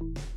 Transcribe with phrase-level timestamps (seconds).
[0.00, 0.27] Hello and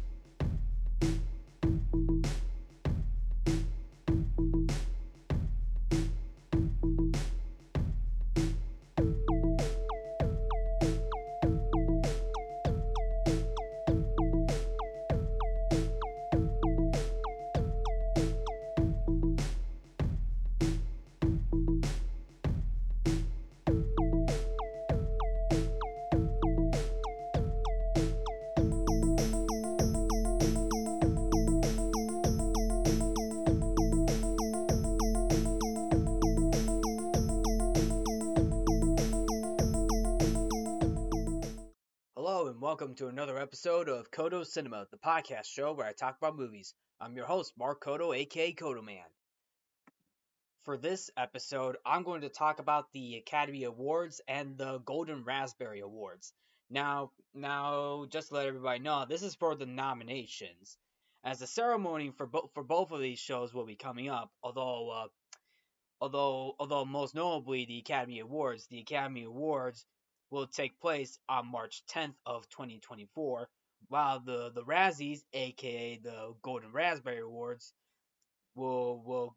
[42.82, 46.74] welcome to another episode of Codo Cinema, the podcast show where I talk about movies.
[47.00, 49.06] I'm your host, Mark Codo, aka Codoman.
[50.64, 55.82] For this episode, I'm going to talk about the Academy Awards and the Golden Raspberry
[55.82, 56.34] Awards.
[56.72, 60.76] Now, now, just to let everybody know, this is for the nominations,
[61.24, 64.32] as the ceremony for both for both of these shows will be coming up.
[64.42, 65.08] Although, uh,
[66.02, 69.86] although, although most notably the Academy Awards, the Academy Awards
[70.32, 73.50] will take place on March 10th of 2024,
[73.90, 77.74] while the the Razzies, aka the Golden Raspberry Awards,
[78.56, 79.36] will will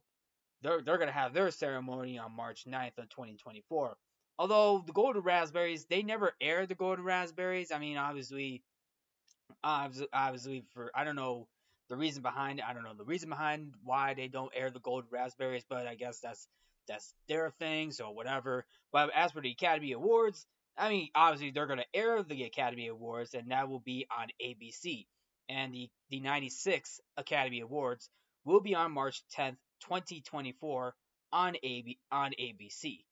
[0.62, 3.96] they're they're gonna have their ceremony on March 9th of 2024.
[4.38, 7.70] Although the Golden Raspberries, they never aired the Golden Raspberries.
[7.70, 8.62] I mean, obviously,
[9.62, 11.48] obviously, for I don't know
[11.88, 12.64] the reason behind it.
[12.66, 15.94] I don't know the reason behind why they don't air the Golden Raspberries, but I
[15.94, 16.48] guess that's
[16.88, 18.64] that's their thing, so whatever.
[18.92, 22.88] But as for the Academy Awards, I mean, obviously they're going to air the Academy
[22.88, 25.06] Awards, and that will be on ABC.
[25.48, 28.08] And the the 96 Academy Awards
[28.44, 30.94] will be on March 10th, 2024,
[31.32, 33.04] on AB on ABC.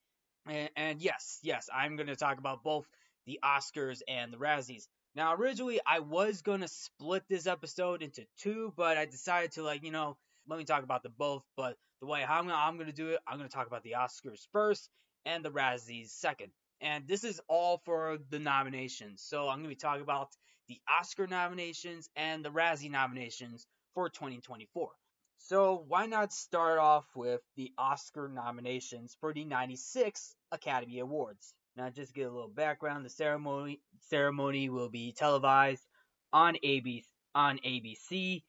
[0.46, 2.86] And, and yes, yes, I'm going to talk about both
[3.27, 4.88] the Oscars and the Razzies.
[5.14, 9.62] Now, originally I was going to split this episode into two, but I decided to
[9.62, 10.16] like, you know,
[10.48, 11.44] let me talk about the both.
[11.56, 13.94] But the way I'm, I'm going to do it, I'm going to talk about the
[13.98, 14.89] Oscars first
[15.24, 16.50] and the Razzies second
[16.82, 19.22] and this is all for the nominations.
[19.24, 20.28] So I'm going to be talking about
[20.68, 24.90] the Oscar nominations and the Razzie nominations for 2024.
[25.38, 31.54] So why not start off with the Oscar nominations for the 96 Academy Awards?
[31.76, 33.04] Now just get a little background.
[33.04, 35.86] The ceremony ceremony will be televised
[36.32, 37.04] on ABC
[37.34, 38.42] on ABC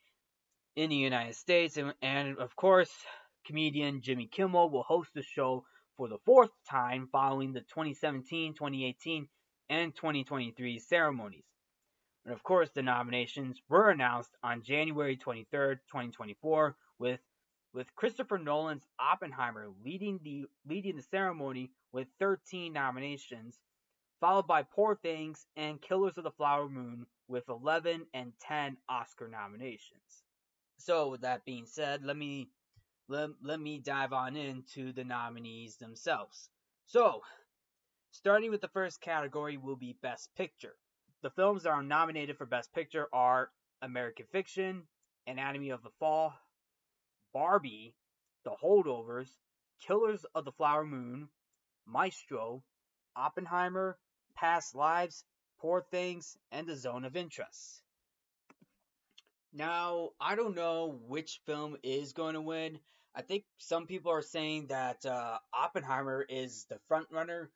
[0.76, 2.92] in the United States and, and of course
[3.46, 5.64] comedian Jimmy Kimmel will host the show
[5.98, 9.28] for the fourth time following the 2017, 2018,
[9.70, 11.46] and 2023 ceremonies.
[12.26, 17.20] And of course, the nominations were announced on January 23, 2024, with
[17.74, 23.60] with Christopher Nolan's Oppenheimer leading the leading the ceremony with 13 nominations,
[24.20, 29.28] followed by Poor Things and Killers of the Flower Moon with 11 and 10 Oscar
[29.28, 30.24] nominations.
[30.78, 32.50] So, with that being said, let me
[33.08, 36.50] let, let me dive on into the nominees themselves.
[36.86, 37.22] So,
[38.12, 40.76] starting with the first category will be Best Picture.
[41.22, 44.84] The films that are nominated for Best Picture are American Fiction,
[45.28, 46.34] Anatomy of the Fall,
[47.34, 47.96] Barbie,
[48.44, 49.30] The Holdovers,
[49.80, 51.30] Killers of the Flower Moon,
[51.86, 52.64] Maestro,
[53.16, 53.98] Oppenheimer,
[54.36, 55.26] Past Lives,
[55.60, 57.82] Poor Things, and The Zone of Interest.
[59.54, 62.80] Now, I don't know which film is going to win.
[63.16, 67.52] I think some people are saying that uh, Oppenheimer is the front runner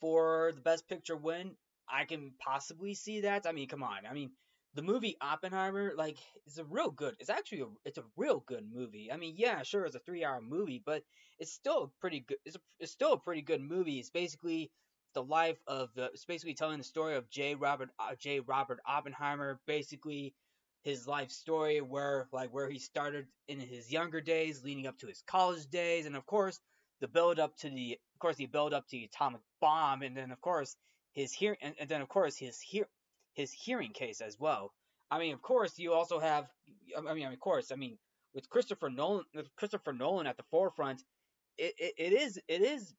[0.00, 1.52] for the Best Picture win.
[1.86, 3.46] I can possibly see that.
[3.46, 4.06] I mean, come on.
[4.08, 4.30] I mean,
[4.74, 7.16] the movie Oppenheimer, like, is a real good.
[7.20, 9.12] It's actually a, it's a real good movie.
[9.12, 11.02] I mean, yeah, sure, it's a three-hour movie, but
[11.38, 12.38] it's still a pretty good.
[12.46, 13.98] It's, a, it's still a pretty good movie.
[13.98, 14.70] It's basically
[15.12, 16.06] the life of the.
[16.06, 17.54] It's basically telling the story of J.
[17.56, 18.40] Robert uh, J.
[18.40, 20.32] Robert Oppenheimer, basically
[20.82, 25.06] his life story where like where he started in his younger days leading up to
[25.06, 26.58] his college days and of course
[27.00, 30.16] the build up to the of course the build up to the atomic bomb and
[30.16, 30.76] then of course
[31.12, 32.86] his hear and, and then of course his hear
[33.34, 34.72] his hearing case as well.
[35.10, 36.48] I mean of course you also have
[37.08, 37.98] i mean of course i mean
[38.34, 41.02] with christopher nolan with christopher nolan at the forefront
[41.58, 42.94] it, it, it is it is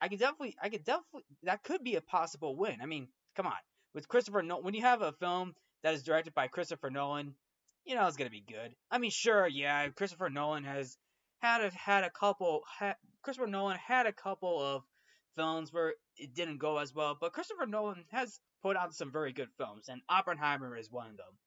[0.00, 2.80] i could definitely i could definitely that could be a possible win.
[2.80, 3.60] I mean come on.
[3.94, 5.54] With christopher nolan when you have a film
[5.86, 7.32] that is directed by Christopher Nolan,
[7.84, 8.74] you know it's gonna be good.
[8.90, 10.98] I mean, sure, yeah, Christopher Nolan has
[11.38, 12.62] had a, had a couple.
[12.80, 14.82] Ha, Christopher Nolan had a couple of
[15.36, 19.32] films where it didn't go as well, but Christopher Nolan has put out some very
[19.32, 21.38] good films, and Oppenheimer is one of them.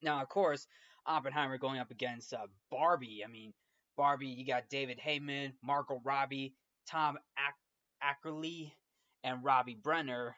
[0.00, 0.66] Now, of course,
[1.04, 3.22] Oppenheimer going up against uh, Barbie.
[3.22, 3.52] I mean,
[3.94, 6.54] Barbie, you got David Heyman, Margot Robbie,
[6.88, 8.72] Tom Ac- Ackerley,
[9.22, 10.34] and Robbie Brenner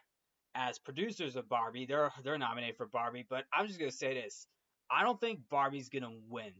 [0.55, 1.87] as producers of Barbie.
[1.87, 4.47] They're they're nominated for Barbie, but I'm just gonna say this:
[4.91, 6.53] I don't think Barbie's gonna win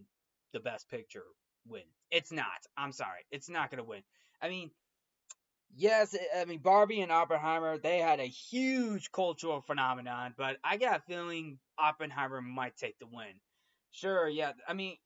[0.53, 1.25] the Best Picture
[1.67, 1.83] win.
[2.11, 2.47] It's not.
[2.77, 4.03] I'm sorry, it's not gonna win.
[4.41, 4.71] I mean,
[5.75, 11.01] yes, I mean Barbie and Oppenheimer they had a huge cultural phenomenon, but I got
[11.01, 13.41] a feeling Oppenheimer might take the win.
[13.91, 14.53] Sure, yeah.
[14.67, 14.97] I mean,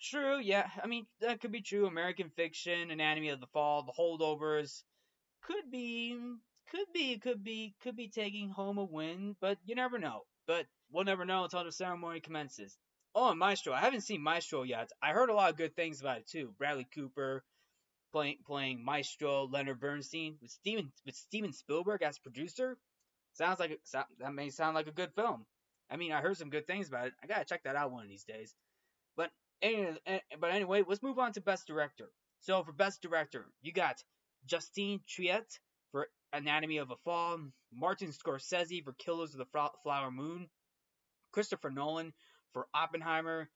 [0.00, 0.68] true, yeah.
[0.82, 1.86] I mean that could be true.
[1.86, 4.82] American Fiction, Anatomy of the Fall, The Holdovers
[5.42, 6.18] could be
[6.70, 10.22] could be, could be, could be taking home a win, but you never know.
[10.46, 12.76] But we'll never know until the ceremony commences.
[13.14, 13.72] Oh, and Maestro.
[13.72, 14.90] I haven't seen Maestro yet.
[15.02, 16.52] I heard a lot of good things about it too.
[16.58, 17.42] Bradley Cooper
[18.12, 22.76] playing playing Maestro, Leonard Bernstein with Steven with Steven Spielberg as producer.
[23.32, 25.46] Sounds like that may sound like a good film.
[25.90, 27.14] I mean, I heard some good things about it.
[27.22, 28.54] I gotta check that out one of these days.
[29.16, 29.30] But
[29.62, 29.98] anyway,
[30.40, 32.10] but anyway, let's move on to best director.
[32.40, 34.02] So for best director, you got
[34.46, 35.58] Justine Triet
[36.32, 37.40] Anatomy of a Fall,
[37.72, 40.48] Martin Scorsese for Killers of the Flower Moon,
[41.32, 42.12] Christopher Nolan
[42.52, 43.50] for Oppenheimer,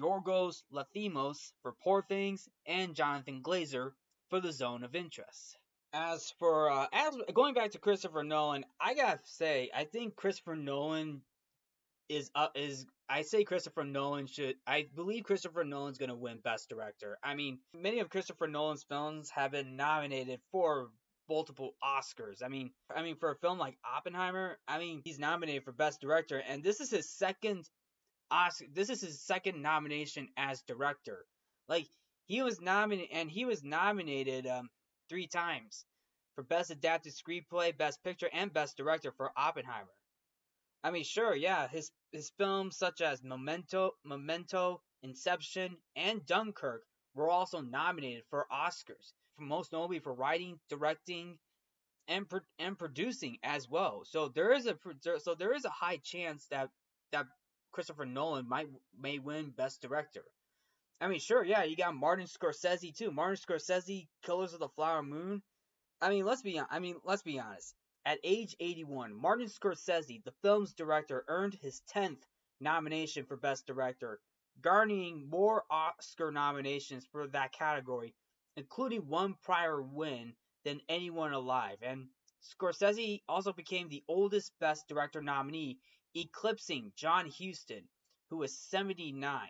[0.00, 3.92] Yorgos Lanthimos for Poor Things, and Jonathan Glazer
[4.28, 5.58] for The Zone of Interest.
[5.92, 10.56] As for uh, as going back to Christopher Nolan, I gotta say, I think Christopher
[10.56, 11.22] Nolan
[12.08, 16.68] is uh, is I say Christopher Nolan should I believe Christopher Nolan's gonna win Best
[16.68, 17.18] Director.
[17.22, 20.90] I mean, many of Christopher Nolan's films have been nominated for
[21.32, 22.42] multiple Oscars.
[22.44, 25.98] I mean, I mean for a film like Oppenheimer, I mean he's nominated for Best
[25.98, 27.70] Director, and this is his second
[28.30, 28.66] Oscar.
[28.74, 31.24] This is his second nomination as director.
[31.70, 31.88] Like
[32.26, 34.68] he was nominated, and he was nominated um,
[35.08, 35.86] three times
[36.34, 39.96] for Best Adapted Screenplay, Best Picture, and Best Director for Oppenheimer.
[40.84, 46.82] I mean, sure, yeah, his his films such as Memento, Memento, Inception, and Dunkirk
[47.14, 49.14] were also nominated for Oscars
[49.44, 51.38] most notably for writing, directing,
[52.08, 54.04] and pro- and producing as well.
[54.04, 54.76] So there is a
[55.20, 56.70] so there is a high chance that
[57.12, 57.26] that
[57.72, 58.68] Christopher Nolan might
[58.98, 60.24] may win Best Director.
[61.00, 63.10] I mean, sure, yeah, you got Martin Scorsese too.
[63.10, 65.42] Martin Scorsese, Killers of the Flower Moon.
[66.00, 67.74] I mean, let's be I mean, let's be honest.
[68.04, 72.22] At age 81, Martin Scorsese, the film's director, earned his 10th
[72.60, 74.20] nomination for Best Director,
[74.60, 78.14] garnering more Oscar nominations for that category
[78.56, 80.34] including one prior win
[80.64, 81.78] than anyone alive.
[81.82, 82.08] And
[82.42, 85.78] Scorsese also became the oldest Best Director nominee,
[86.14, 87.88] eclipsing John Huston,
[88.28, 89.48] who was 79.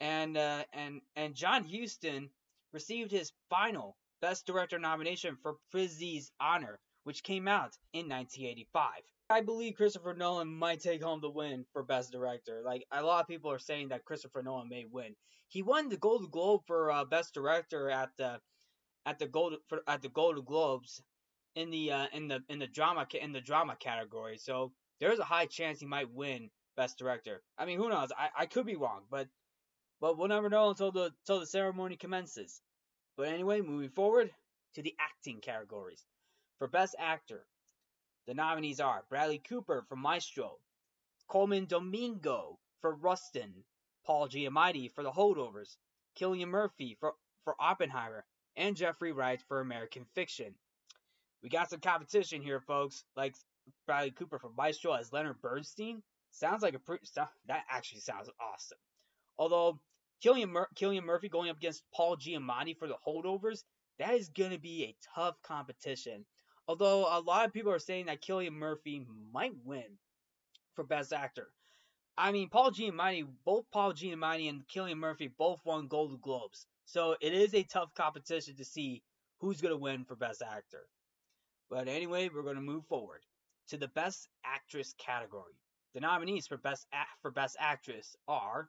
[0.00, 2.30] And uh, and and John Huston
[2.72, 9.02] received his final Best Director nomination for Prizzi's Honor, which came out in 1985.
[9.28, 12.62] I believe Christopher Nolan might take home the win for Best Director.
[12.64, 15.16] Like a lot of people are saying that Christopher Nolan may win.
[15.48, 18.40] He won the Golden Globe for uh, Best Director at the
[19.04, 21.02] at the Gold for, at the Golden Globes
[21.56, 24.38] in the uh, in the in the drama in the drama category.
[24.38, 27.42] So there's a high chance he might win Best Director.
[27.58, 28.12] I mean, who knows?
[28.16, 29.28] I, I could be wrong, but
[30.00, 32.60] but we'll never know until the until the ceremony commences.
[33.16, 34.30] But anyway, moving forward
[34.74, 36.04] to the acting categories.
[36.58, 37.44] For Best Actor,
[38.26, 40.58] the nominees are Bradley Cooper for Maestro,
[41.28, 43.64] Colman Domingo for Rustin,
[44.04, 45.76] Paul Giamatti for The Holdovers,
[46.18, 47.14] Cillian Murphy for,
[47.44, 48.24] for Oppenheimer,
[48.56, 50.54] and Jeffrey Wright for American Fiction.
[51.42, 53.34] We got some competition here, folks, like
[53.86, 56.02] Bradley Cooper for Maestro as Leonard Bernstein.
[56.30, 58.78] Sounds like a pretty, that actually sounds awesome.
[59.38, 59.78] Although
[60.24, 63.62] Cillian, Mur- Cillian Murphy going up against Paul Giamatti for The Holdovers,
[63.98, 66.24] that is going to be a tough competition.
[66.68, 69.98] Although a lot of people are saying that Cillian Murphy might win
[70.74, 71.48] for Best Actor.
[72.18, 76.66] I mean, Paul Giamatti, both Paul Giamatti and Cillian Murphy both won Golden Globes.
[76.86, 79.02] So it is a tough competition to see
[79.38, 80.86] who's going to win for Best Actor.
[81.68, 83.20] But anyway, we're going to move forward
[83.68, 85.54] to the Best Actress category.
[85.94, 86.86] The nominees for Best
[87.22, 88.68] for Best Actress are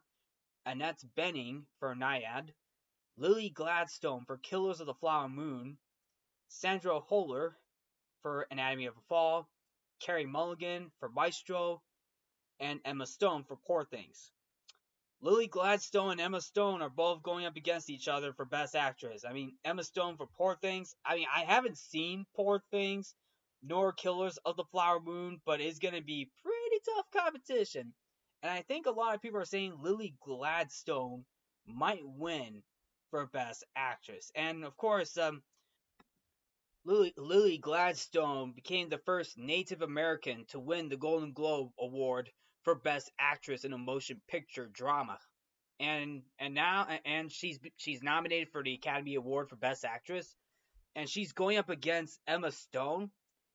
[0.66, 2.50] Annette Bening for Nyad,
[3.16, 5.78] Lily Gladstone for Killers of the Flower Moon,
[6.48, 7.52] Sandra Hüller
[8.22, 9.48] for Anatomy of a Fall,
[10.00, 11.82] Carey Mulligan for Maestro,
[12.60, 14.30] and Emma Stone for Poor Things.
[15.20, 19.24] Lily Gladstone and Emma Stone are both going up against each other for Best Actress.
[19.24, 20.94] I mean, Emma Stone for Poor Things.
[21.04, 23.14] I mean, I haven't seen Poor Things
[23.62, 27.92] nor Killers of the Flower Moon, but it's going to be pretty tough competition.
[28.42, 31.24] And I think a lot of people are saying Lily Gladstone
[31.66, 32.62] might win
[33.10, 34.30] for Best Actress.
[34.36, 35.42] And of course, um,
[36.88, 42.30] Lily, Lily Gladstone became the first Native American to win the Golden Globe Award
[42.62, 45.18] for Best Actress in a Motion Picture Drama.
[45.78, 50.34] And and now and she's she's nominated for the Academy Award for Best Actress,
[50.96, 53.10] and she's going up against Emma Stone.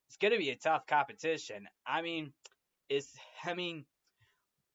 [0.08, 1.68] it's gonna be a tough competition.
[1.88, 2.34] I mean,
[2.88, 3.84] it's I mean,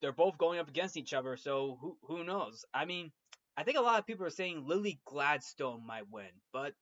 [0.02, 2.64] they're both going up against each other, so who who knows?
[2.74, 3.12] I mean,
[3.56, 6.74] I think a lot of people are saying Lily Gladstone might win, but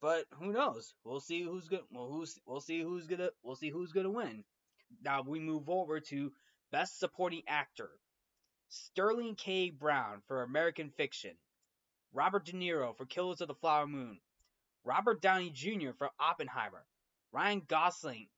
[0.00, 0.94] but who knows?
[1.04, 1.80] We'll see who's good.
[1.90, 4.44] Well, who's we'll see who's gonna we'll see who's gonna win.
[5.02, 6.32] Now we move over to
[6.70, 7.90] Best Supporting Actor.
[8.68, 9.70] Sterling K.
[9.70, 11.32] Brown for American Fiction.
[12.12, 14.18] Robert De Niro for Killers of the Flower Moon.
[14.84, 15.90] Robert Downey Jr.
[15.96, 16.84] for Oppenheimer.
[17.32, 18.28] Ryan Gosling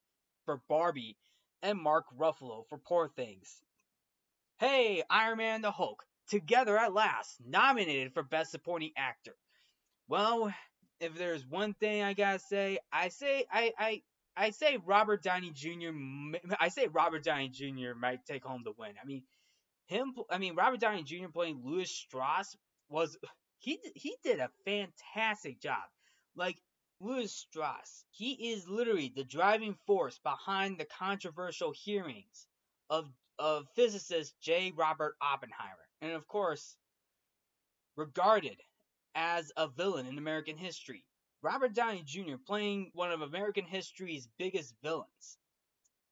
[0.44, 1.16] for Barbie.
[1.62, 3.62] And Mark Ruffalo for Poor Things.
[4.58, 9.34] Hey, Iron Man and the Hulk, together at last, nominated for Best Supporting Actor.
[10.08, 10.52] Well,
[11.00, 14.02] if there's one thing I gotta say, I say I I
[14.36, 15.90] I say Robert Downey Jr.
[16.60, 17.94] I say Robert Downey Jr.
[17.98, 18.92] might take home the win.
[19.02, 19.22] I mean,
[19.86, 20.14] him.
[20.30, 21.28] I mean, Robert Downey Jr.
[21.32, 22.56] playing Lewis Strauss
[22.88, 23.18] was
[23.58, 25.82] he he did a fantastic job.
[26.36, 26.56] Like
[27.00, 32.46] Lewis Strauss, he is literally the driving force behind the controversial hearings
[32.90, 34.72] of of physicist J.
[34.76, 36.76] Robert Oppenheimer, and of course,
[37.96, 38.56] regarded
[39.14, 41.04] as a villain in American history.
[41.42, 42.36] Robert Downey Jr.
[42.46, 45.38] playing one of American history's biggest villains.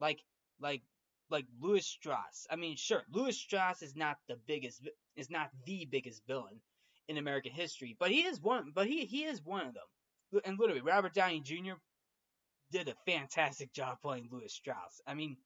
[0.01, 0.21] Like
[0.61, 0.83] like
[1.31, 2.47] like Lewis Strauss.
[2.51, 6.61] I mean, sure, Lewis Strauss is not the biggest is not the biggest villain
[7.09, 10.43] in American history, but he is one but he he is one of them.
[10.45, 11.75] And literally Robert Downey Jr.
[12.71, 15.01] did a fantastic job playing Lewis Strauss.
[15.07, 15.37] I mean,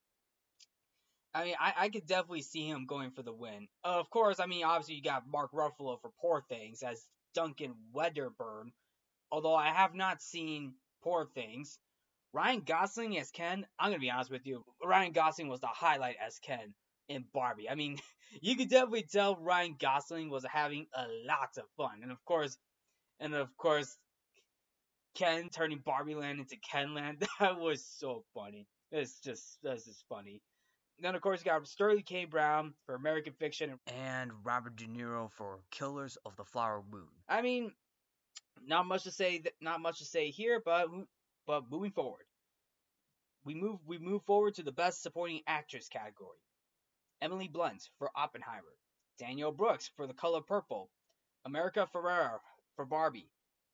[1.34, 3.68] I mean, I, I could definitely see him going for the win.
[3.84, 8.72] Of course, I mean, obviously you got Mark Ruffalo for Poor Things as Duncan Wedderburn,
[9.30, 11.78] although I have not seen Poor Things.
[12.32, 16.16] Ryan Gosling as Ken, I'm gonna be honest with you, Ryan Gosling was the highlight
[16.24, 16.74] as Ken
[17.08, 17.68] in Barbie.
[17.68, 17.98] I mean,
[18.40, 22.56] you could definitely tell Ryan Gosling was having a lot of fun, and of course,
[23.20, 23.98] and of course,
[25.14, 27.26] Ken turning Barbie Land into Ken Land.
[27.40, 28.66] That was so funny.
[28.90, 30.40] It's just this is funny.
[31.00, 32.24] Then of course you got Sterling K.
[32.26, 37.08] Brown for American Fiction and Robert De Niro for Killers of the Flower Moon.
[37.28, 37.72] I mean,
[38.64, 39.42] not much to say.
[39.60, 40.88] Not much to say here, but
[41.46, 42.24] but moving forward,
[43.44, 46.38] we move we move forward to the Best Supporting Actress category.
[47.20, 48.76] Emily Blunt for Oppenheimer,
[49.18, 50.90] Danielle Brooks for The Color Purple,
[51.44, 52.38] America Ferrera
[52.76, 53.30] for Barbie,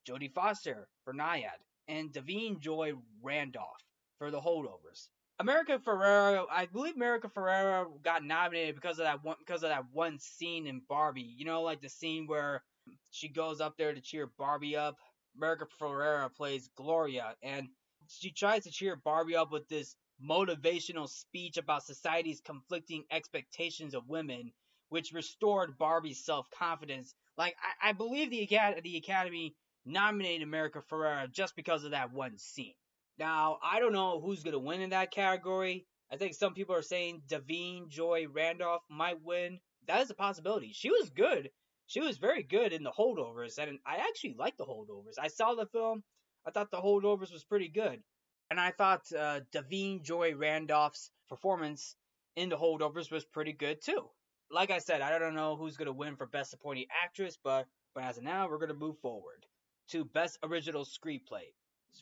[0.06, 3.82] Jodie Foster for Nyad, and Da'Vine Joy Randolph
[4.18, 5.08] for The Holdovers.
[5.40, 9.84] America Ferrera, I believe America Ferrera got nominated because of that one because of that
[9.92, 11.34] one scene in Barbie.
[11.36, 12.62] You know, like the scene where
[13.10, 14.96] she goes up there to cheer Barbie up.
[15.36, 17.68] America Ferrera plays Gloria, and
[18.08, 24.08] she tries to cheer Barbie up with this motivational speech about society's conflicting expectations of
[24.08, 24.52] women,
[24.88, 27.14] which restored Barbie's self confidence.
[27.36, 29.54] Like I, I believe the Academy, the Academy
[29.86, 32.74] nominated America Ferrera just because of that one scene.
[33.18, 35.86] Now I don't know who's gonna win in that category.
[36.10, 39.60] I think some people are saying Da'Vine Joy Randolph might win.
[39.86, 40.72] That is a possibility.
[40.72, 41.50] She was good
[41.88, 45.18] she was very good in the holdovers, and I actually liked the holdovers.
[45.18, 46.04] I saw the film.
[46.46, 48.02] I thought the holdovers was pretty good,
[48.50, 51.96] and I thought uh, Da'Vine Joy Randolph's performance
[52.36, 54.10] in the holdovers was pretty good too.
[54.50, 58.04] Like I said, I don't know who's gonna win for best supporting actress, but but
[58.04, 59.46] as of now, we're gonna move forward
[59.88, 61.54] to best original screenplay.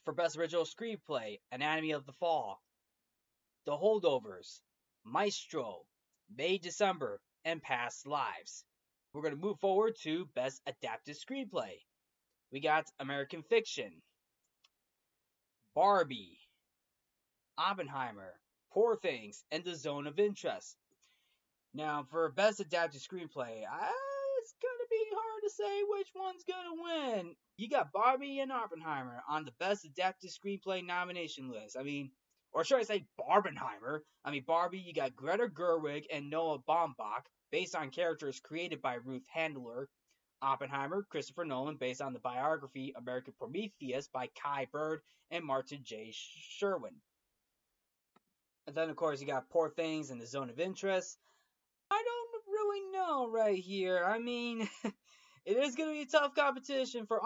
[0.04, 2.62] For best original screenplay, Anatomy of the Fall,
[3.64, 4.60] The Holdovers,
[5.04, 5.86] Maestro,
[6.34, 8.64] May December, and Past Lives.
[9.12, 11.80] We're going to move forward to Best Adapted Screenplay.
[12.52, 14.02] We got American Fiction,
[15.74, 16.38] Barbie,
[17.58, 18.34] Oppenheimer,
[18.72, 20.76] Poor Things, and The Zone of Interest.
[21.74, 23.92] Now, for Best Adapted Screenplay, I,
[24.46, 26.82] it's going to be hard to say which one's going to
[27.24, 27.34] win.
[27.56, 31.76] You got Barbie and Oppenheimer on the Best Adapted Screenplay nomination list.
[31.76, 32.12] I mean,
[32.52, 34.00] or should I say Barbenheimer?
[34.24, 38.94] I mean, Barbie, you got Greta Gerwig and Noah Baumbach based on characters created by
[38.94, 39.88] Ruth Handler.
[40.42, 45.00] Oppenheimer, Christopher Nolan, based on the biography American Prometheus by Kai Bird
[45.32, 46.12] and Martin J.
[46.12, 46.94] Sherwin.
[48.68, 51.18] And then, of course, you got Poor Things and The Zone of Interest.
[52.76, 54.04] Don't know right here.
[54.04, 54.68] I mean,
[55.44, 57.20] it is going to be a tough competition for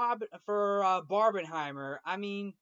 [0.44, 1.98] for uh, Barbenheimer.
[2.04, 2.54] I mean,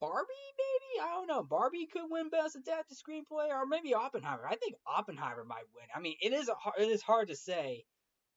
[0.00, 1.08] Barbie, maybe?
[1.08, 1.42] I don't know.
[1.42, 4.46] Barbie could win Best Adapted Screenplay, or maybe Oppenheimer.
[4.48, 5.86] I think Oppenheimer might win.
[5.94, 7.84] I mean, it is a it is hard to say.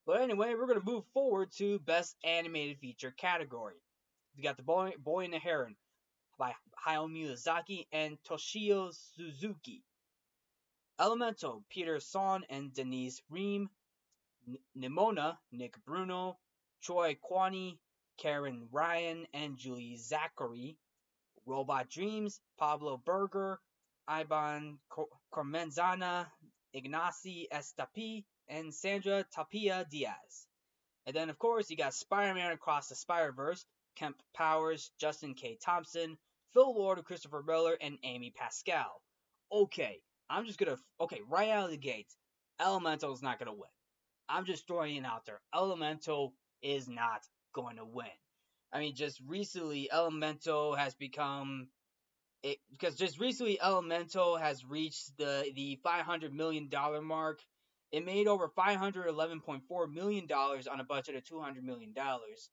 [0.06, 3.82] But anyway, we're gonna move forward to Best Animated Feature category.
[4.38, 5.76] We got The Boy, Boy and the Heron
[6.38, 6.54] by
[6.88, 9.84] Hayao Miyazaki and Toshio Suzuki.
[11.00, 13.70] Elemental, Peter Sohn and Denise Ream.
[14.78, 16.38] Nimona, Nick Bruno.
[16.82, 17.80] Troy Quane,
[18.18, 20.78] Karen Ryan, and Julie Zackary.
[21.46, 23.60] Robot Dreams, Pablo Berger,
[24.10, 24.78] Ibon
[25.34, 26.28] Cormenzana,
[26.76, 30.48] Ignasi Estapé, and Sandra Tapia Diaz.
[31.06, 35.34] And then, of course, you got Spider Man Across the Spider Verse, Kemp Powers, Justin
[35.34, 35.58] K.
[35.64, 36.18] Thompson,
[36.54, 39.02] Phil Lord, Christopher Miller, and Amy Pascal.
[39.52, 40.78] Okay, I'm just gonna.
[41.00, 42.14] Okay, right out of the gate,
[42.60, 43.77] Elemental is not gonna win.
[44.30, 45.40] I'm just throwing it out there.
[45.54, 48.08] Elemental is not going to win.
[48.72, 51.70] I mean, just recently, Elemental has become
[52.44, 57.40] it because just recently Elemental has reached the the 500 million dollar mark.
[57.92, 62.50] It made over 511.4 million dollars on a budget of 200 million dollars.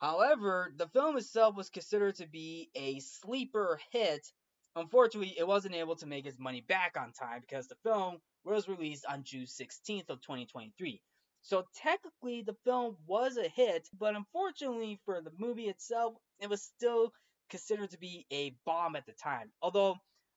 [0.00, 4.32] However, the film itself was considered to be a sleeper hit.
[4.78, 8.68] Unfortunately, it wasn't able to make its money back on time because the film was
[8.68, 11.02] released on June 16th of 2023.
[11.42, 16.62] So technically the film was a hit, but unfortunately for the movie itself, it was
[16.62, 17.12] still
[17.50, 19.50] considered to be a bomb at the time.
[19.62, 19.96] Although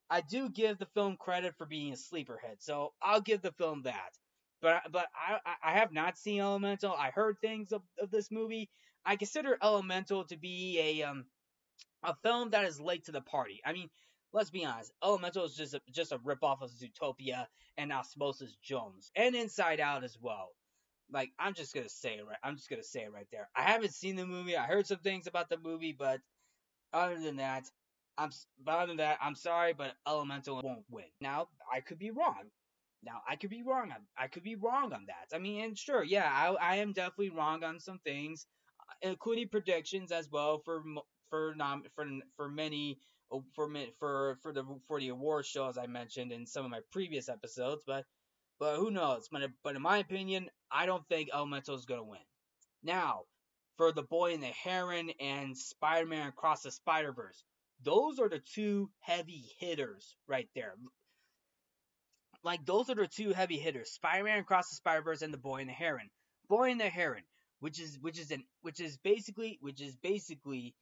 [0.10, 3.54] I do give the film credit for being a sleeper hit, so I'll give the
[3.54, 4.12] film that.
[4.62, 6.94] But but I I have not seen Elemental.
[6.94, 8.70] I heard things of, of this movie.
[9.06, 11.26] I consider Elemental to be a um
[12.04, 13.62] a film that is late to the party.
[13.66, 13.90] I mean,
[14.34, 17.48] let's be honest, Elemental is just a, just a ripoff of Zootopia
[17.78, 20.50] and Osmosis Jones and Inside Out as well.
[21.12, 22.38] Like I'm just gonna say it right.
[22.44, 23.50] I'm just gonna say it right there.
[23.56, 24.58] I haven't seen the movie.
[24.58, 26.22] I heard some things about the movie, but
[26.94, 27.70] other than that,
[28.18, 28.32] I'm
[28.64, 31.06] but other than that, I'm sorry, but Elemental won't win.
[31.22, 32.50] Now I could be wrong.
[33.04, 35.36] Now I could be wrong on I could be wrong on that.
[35.36, 38.46] I mean, and sure, yeah, I I am definitely wrong on some things,
[39.02, 40.84] including predictions as well for
[41.30, 43.00] for nom for for many
[43.32, 43.70] Uh, for
[44.00, 47.30] for for the for the award show as I mentioned in some of my previous
[47.30, 48.06] episodes, but
[48.60, 49.28] but who knows?
[49.32, 52.20] But, but in my opinion, I don't think Elemental is to win.
[52.84, 53.24] Now,
[53.78, 57.44] for The Boy and the Heron and Spider Man Across the Spider Verse,
[57.84, 60.76] those are the two heavy hitters right there.
[62.44, 65.40] Like, those are the two heavy hitters Spider Man Across the Spider Verse and The
[65.40, 66.10] Boy and the Heron.
[66.48, 67.24] Boy and the Heron,
[67.62, 70.76] which is which is an which is basically which is basically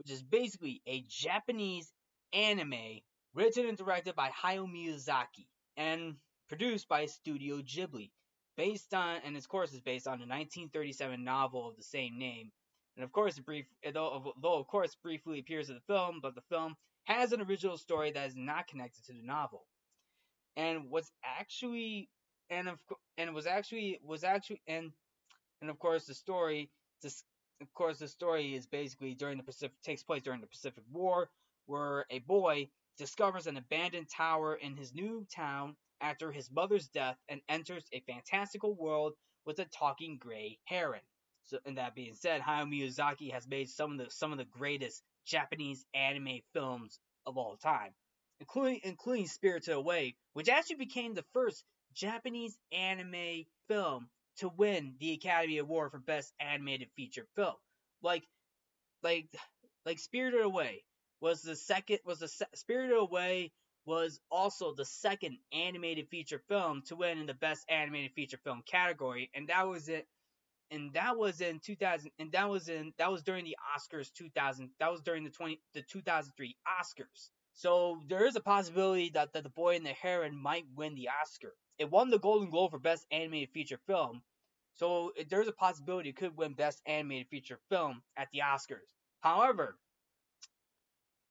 [0.00, 1.92] which is basically a Japanese
[2.32, 3.00] anime
[3.34, 6.14] written and directed by Hayao Miyazaki and
[6.48, 8.10] produced by Studio Ghibli,
[8.56, 12.50] based on and of course is based on a 1937 novel of the same name.
[12.96, 16.40] And of course, brief though, though of course briefly appears in the film, but the
[16.48, 19.66] film has an original story that is not connected to the novel,
[20.56, 22.08] and was actually
[22.48, 22.78] and of
[23.18, 24.92] and was actually was actually and
[25.60, 26.70] and of course the story
[27.60, 31.30] of course the story is basically during the Pacific takes place during the Pacific War
[31.66, 32.68] where a boy
[32.98, 38.00] discovers an abandoned tower in his new town after his mother's death and enters a
[38.00, 41.00] fantastical world with a talking gray heron.
[41.44, 44.44] So, and that being said, Hayao Miyazaki has made some of the some of the
[44.44, 47.92] greatest Japanese anime films of all time,
[48.40, 55.12] including including Spirited Away, which actually became the first Japanese anime film to win the
[55.12, 57.54] Academy Award for Best Animated Feature Film.
[58.02, 58.24] Like,
[59.02, 59.28] like,
[59.84, 60.84] like Spirited Away
[61.20, 63.52] was the second was the se- Spirited Away
[63.86, 68.62] was also the second animated feature film to win in the best animated feature film
[68.66, 70.06] category and that was it
[70.70, 74.70] and that was in 2000 and that was in that was during the Oscars 2000
[74.78, 79.42] that was during the 20 the 2003 Oscars so there is a possibility that, that
[79.42, 82.80] the boy and the heron might win the Oscar it won the Golden Globe for
[82.80, 84.22] best animated feature film
[84.74, 89.78] so there's a possibility it could win best animated feature film at the Oscars however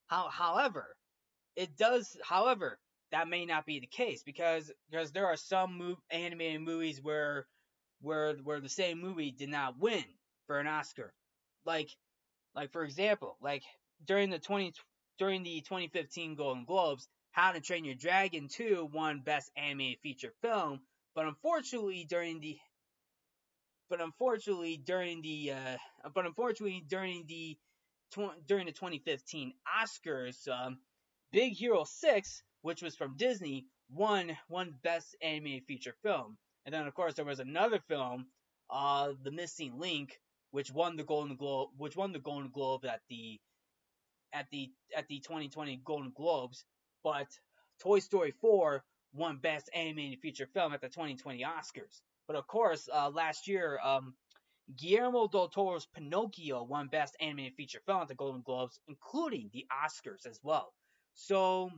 [0.10, 0.88] how, however
[1.58, 2.80] it does, however,
[3.12, 7.48] that may not be the case because because there are some move, animated movies where
[8.02, 10.06] where where the same movie did not win
[10.48, 11.14] for an Oscar.
[11.66, 11.90] Like
[12.56, 13.64] like for example, like
[14.06, 14.74] during the 20
[15.20, 20.34] during the 2015 Golden Globes, How to Train Your Dragon 2 won best animated feature
[20.42, 20.82] film,
[21.16, 22.58] but unfortunately during the
[23.90, 25.78] but unfortunately during the uh,
[26.14, 27.58] but unfortunately during the
[28.12, 30.80] tw- during the 2015 Oscars um,
[31.32, 36.38] Big Hero 6, which was from Disney, won one Best Animated Feature Film.
[36.66, 38.28] And then, of course, there was another film,
[38.70, 40.20] uh, The Missing Link,
[40.52, 43.40] which won the Golden Globe, which won the Golden Globe at the
[44.34, 46.66] at the at the 2020 Golden Globes.
[47.04, 47.28] But
[47.80, 48.84] Toy Story 4
[49.14, 52.02] won Best Animated Feature Film at the 2020 Oscars.
[52.28, 54.14] But of course, uh, last year, um,
[54.76, 59.66] Guillermo del Toro's Pinocchio won Best Animated Feature Film at the Golden Globes, including the
[59.72, 60.74] Oscars as well.
[61.16, 61.72] So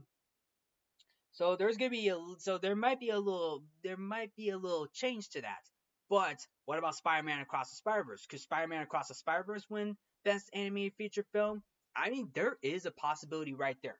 [1.32, 4.58] so there's gonna be a so there might be a little there might be a
[4.58, 5.70] little change to that.
[6.10, 8.26] But what about Spider-Man Across the Spider-Verse?
[8.26, 11.64] Could Spider-Man Across the Spider-Verse win Best Animated Feature Film?
[11.96, 13.98] I mean, there is a possibility right there.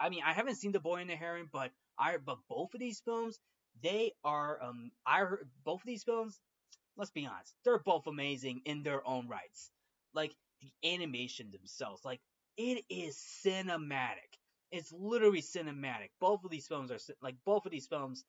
[0.00, 2.80] I mean, I haven't seen The Boy and the Heron, but I but both of
[2.80, 3.38] these films,
[3.82, 5.24] they are um I
[5.64, 6.40] both of these films.
[6.96, 9.70] Let's be honest, they're both amazing in their own rights.
[10.14, 12.20] Like the animation themselves, like
[12.56, 14.38] it is cinematic.
[14.72, 16.10] It's literally cinematic.
[16.20, 18.24] Both of these films are like both of these films,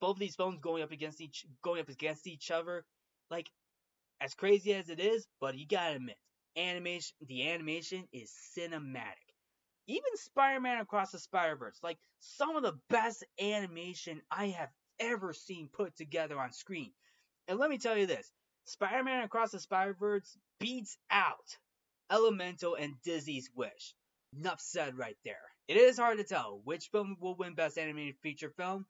[0.00, 2.84] both of these films going up against each going up against each other.
[3.30, 3.50] Like
[4.20, 6.18] as crazy as it is, but you gotta admit,
[6.56, 9.31] animation the animation is cinematic.
[9.88, 15.68] Even Spider-Man Across the Spider-Verse, like some of the best animation I have ever seen
[15.72, 16.92] put together on screen.
[17.48, 18.30] And let me tell you this,
[18.66, 21.58] Spider-Man Across the Spider-Verse beats out
[22.10, 23.94] Elemental and Disney's Wish.
[24.38, 25.42] Enough said right there.
[25.66, 28.86] It is hard to tell which film will win Best Animated Feature Film,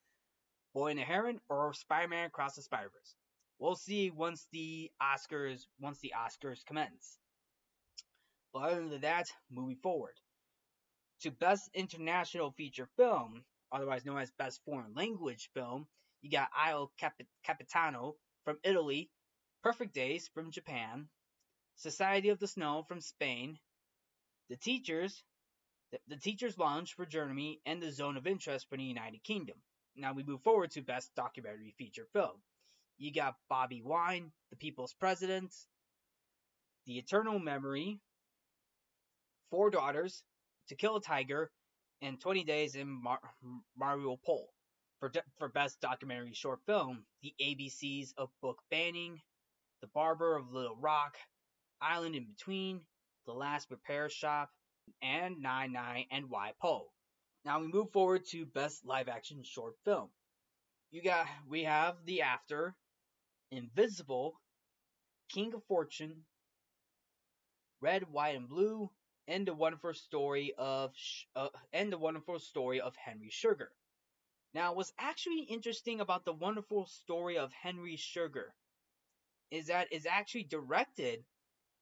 [0.75, 3.15] Boy and the Heron or Spider-Man Across the Spider-Verse.
[3.59, 7.19] We'll see once the Oscars once the Oscars commence.
[8.53, 10.15] But other than that, moving forward
[11.23, 15.87] to Best International Feature Film, otherwise known as Best Foreign Language Film,
[16.21, 19.09] you got Il Cap- Capitano from Italy,
[19.63, 21.09] Perfect Days from Japan,
[21.77, 23.59] Society of the Snow from Spain,
[24.51, 25.23] The Teachers,
[25.93, 29.57] the, the Teachers Lounge for Germany, and The Zone of Interest for the United Kingdom.
[29.95, 32.43] Now we move forward to Best Documentary Feature Film.
[32.99, 35.55] You got Bobi Wine, The People's President,
[36.87, 38.01] The Eternal Memory,
[39.51, 40.25] Four Daughters,
[40.68, 41.51] To Kill a Tiger,
[42.03, 43.20] and 20 Days in Mar-
[43.81, 44.46] Mariupol.
[45.01, 49.20] For, de- for Best Documentary Short Film, The ABCs of Book Banning,
[49.81, 51.16] The Barber of Little Rock,
[51.81, 52.81] Island in Between,
[53.27, 54.48] The Last Repair Shop,
[55.03, 56.87] and 99 and Y Po.
[57.44, 60.09] Now we move forward to Best Live Action Short Film.
[60.92, 62.77] You got we have The After,
[63.51, 64.35] Invincible,
[65.35, 66.25] Knight of Fortune,
[67.81, 68.90] Red, White, and Blue,
[69.29, 70.93] and the wonderful story of
[71.37, 73.71] uh, and the wonderful story of Henry Sugar.
[74.55, 78.55] Now, what's actually interesting about the wonderful story of Henry Sugar
[79.51, 81.25] is that it's actually directed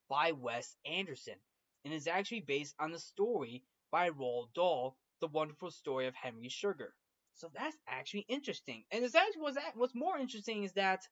[0.09, 1.35] by Wes Anderson
[1.83, 6.49] and is actually based on the story by Roald Dahl, The Wonderful Story of Henry
[6.49, 6.93] Sugar.
[7.33, 8.83] So that's actually interesting.
[8.91, 11.07] And it's actually what's, what's more interesting is that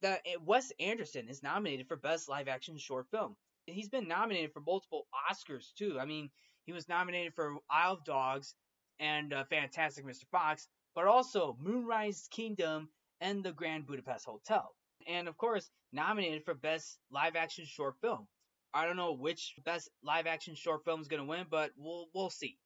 [0.00, 3.36] that Wes Anderson is nominated for Best Live Action Short Film.
[3.68, 5.98] He's been nominated for multiple Oscars too.
[6.00, 6.30] I mean,
[6.64, 8.54] he was nominated for Isle of Dogs
[8.98, 10.26] and uh, Fantastic Mr.
[10.30, 12.88] Fox, but also Moonrise Kingdom
[13.20, 14.74] and The Grand Budapest Hotel.
[15.06, 18.26] And of course, nominated for Best Live Action Short Film.
[18.74, 22.06] I don't know which Best Live Action Short Film is going to win, but we'll
[22.14, 22.58] we'll see.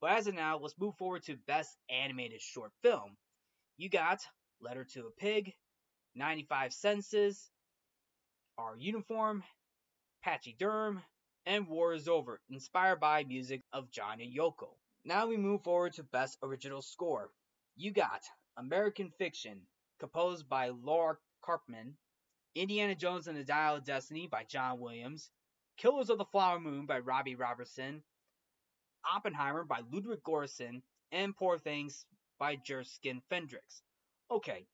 [0.00, 3.16] But as of now, let's move forward to Best Animated Short Film.
[3.76, 4.20] You got
[4.60, 5.54] Letter to a Pig,
[6.14, 7.50] 95 Senses,
[8.58, 9.42] Our Uniform,
[10.22, 11.02] Pachyderm,
[11.46, 14.76] and War is Over, inspired by music of John Yoko.
[15.04, 17.30] Now we move forward to Best Original Score.
[17.76, 18.22] You got
[18.56, 19.62] American Fiction,
[19.98, 21.94] composed by Laura Karpman,
[22.54, 25.30] Indiana Jones and the Dial of Destiny by John Williams,
[25.78, 28.02] Killers of the Flower Moon by Robbie Robertson,
[29.14, 32.04] Oppenheimer by Ludwig Göransson, and Poor Things
[32.38, 33.82] by Jerskin Fendrix.
[34.30, 34.66] Okay,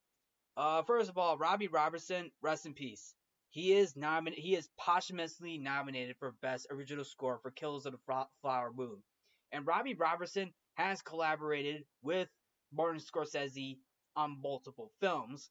[0.56, 3.14] uh, first of all, Robbie Robertson, rest in peace.
[3.56, 3.94] He is.
[4.34, 9.02] He is posthumously nominated for Best Original Score for Killers of the Flower Moon,
[9.50, 12.28] and Robbie Robertson has collaborated with
[12.70, 13.78] Martin Scorsese
[14.14, 15.48] on multiple films.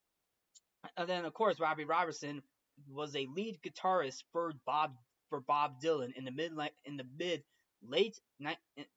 [0.98, 2.44] And then, of course, Robbie Robertson
[2.88, 4.96] was a lead guitarist for Bob
[5.32, 6.52] for Bob Dylan in the mid
[6.86, 7.44] in the mid
[7.82, 8.20] late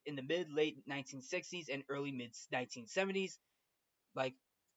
[0.04, 3.38] in the mid late 1960s and early mid 1970s.
[4.14, 4.34] Like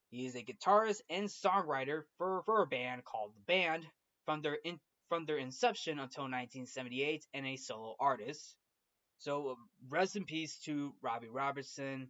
[0.09, 3.85] he is a guitarist and songwriter for, for a band called The Band
[4.25, 4.79] from their in,
[5.09, 8.55] from their inception until 1978 and a solo artist.
[9.17, 9.57] So
[9.89, 12.09] rest in peace to Robbie Robertson.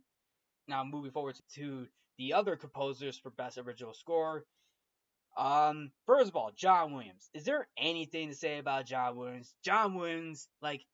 [0.68, 4.46] Now moving forward to the other composers for best original score.
[5.38, 7.30] Um, first of all, John Williams.
[7.34, 9.54] Is there anything to say about John Williams?
[9.64, 10.86] John Williams, like,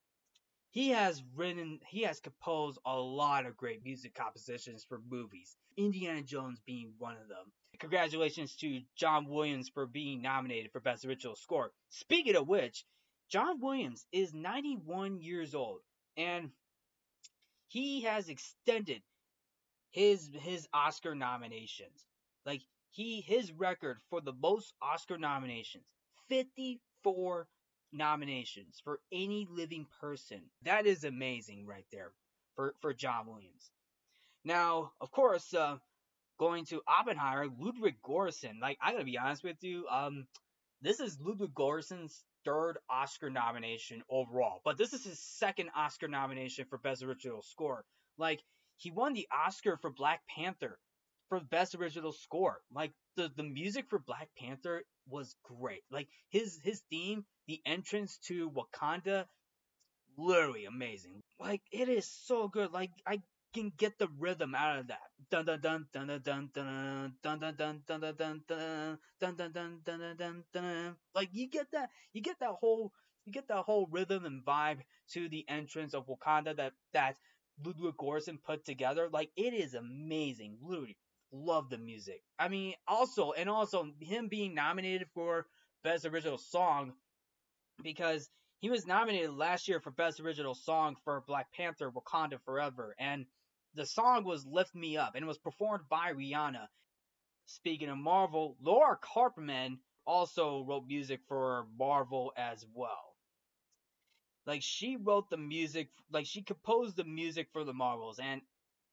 [0.70, 5.58] he has written, he has composed a lot of great music compositions for movies.
[5.76, 7.52] Indiana Jones being one of them.
[7.80, 11.72] Congratulations to John Williams for being nominated for Best Original Score.
[11.90, 12.86] Speaking of which,
[13.30, 15.82] John Williams is 91 years old
[16.16, 16.52] and
[17.68, 19.02] he has extended
[19.92, 22.06] his his Oscar nominations.
[22.46, 25.86] Like he his record for the most Oscar nominations,
[26.30, 27.48] 54
[27.92, 30.42] nominations for any living person.
[30.64, 32.12] That is amazing right there
[32.56, 33.72] for for John Williams.
[34.44, 35.78] Now, of course, uh,
[36.38, 38.60] going to Oppenheimer, Ludwig Göransson.
[38.62, 40.28] Like I gotta be honest with you, um,
[40.82, 46.66] this is Ludwig Göransson's third Oscar nomination overall, but this is his second Oscar nomination
[46.70, 47.84] for Best Original Score.
[48.18, 48.42] Like
[48.78, 50.78] he won the Oscar for Black Panther
[51.30, 52.62] for Best Original Score.
[52.74, 55.84] Like the the music for Black Panther was great.
[55.92, 59.26] Like his his theme, the entrance to Wakanda,
[60.18, 61.22] literally amazing.
[61.40, 62.72] Like it is so good.
[62.72, 63.22] Like I
[63.54, 65.00] can get the rhythm out of that.
[65.30, 69.52] Dun dun dun dun dun dun dun dun dun dun dun dun dun dun dun
[69.54, 70.96] dun dun dun dun dun.
[71.16, 72.92] Like you get that you get that whole
[73.26, 74.80] you get that whole rhythm and vibe
[75.14, 77.18] to the entrance of Wakanda that that
[77.64, 79.10] Ludwig Göransson put together.
[79.12, 80.58] Like it is amazing.
[80.62, 80.98] Literally
[81.32, 82.22] love the music.
[82.40, 85.48] I mean, also and also him being nominated for
[85.84, 86.94] best original song
[87.84, 88.30] because
[88.60, 93.26] he was nominated last year for best original song for Black Panther Wakanda Forever and
[93.78, 96.68] the song was Lift Me Up and was performed by Rihanna.
[97.46, 103.16] Speaking of Marvel, Laura Karpman also wrote music for Marvel as well.
[104.48, 108.42] Like she wrote the music, like she composed the music for the Marvels, and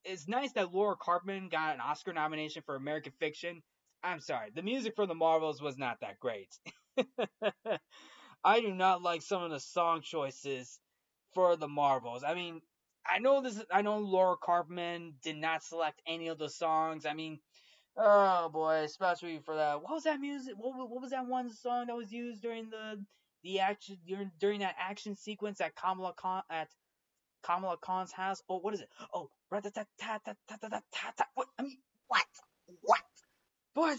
[0.04, 3.62] it's nice that Laura Karpman got an Oscar nomination for American Fiction.
[4.02, 6.54] I'm sorry, the music for the Marvels was not that great.
[8.44, 10.78] I do not like some of the song choices
[11.32, 12.22] for the Marvels.
[12.22, 12.60] I mean,
[13.06, 13.62] I know this.
[13.72, 17.06] I know Laura Karpman did not select any of the songs.
[17.06, 17.38] I mean,
[17.96, 19.82] oh boy, especially for that.
[19.82, 20.54] What was that music?
[20.56, 23.04] What, what was that one song that was used during the
[23.42, 26.68] the action during during that action sequence at Kamala Khan at
[27.42, 28.42] Kamala Khan's house?
[28.48, 28.88] Oh, what is it?
[29.12, 29.64] Oh, what?
[31.58, 32.24] I mean, what?
[32.82, 33.02] What?
[33.74, 33.98] But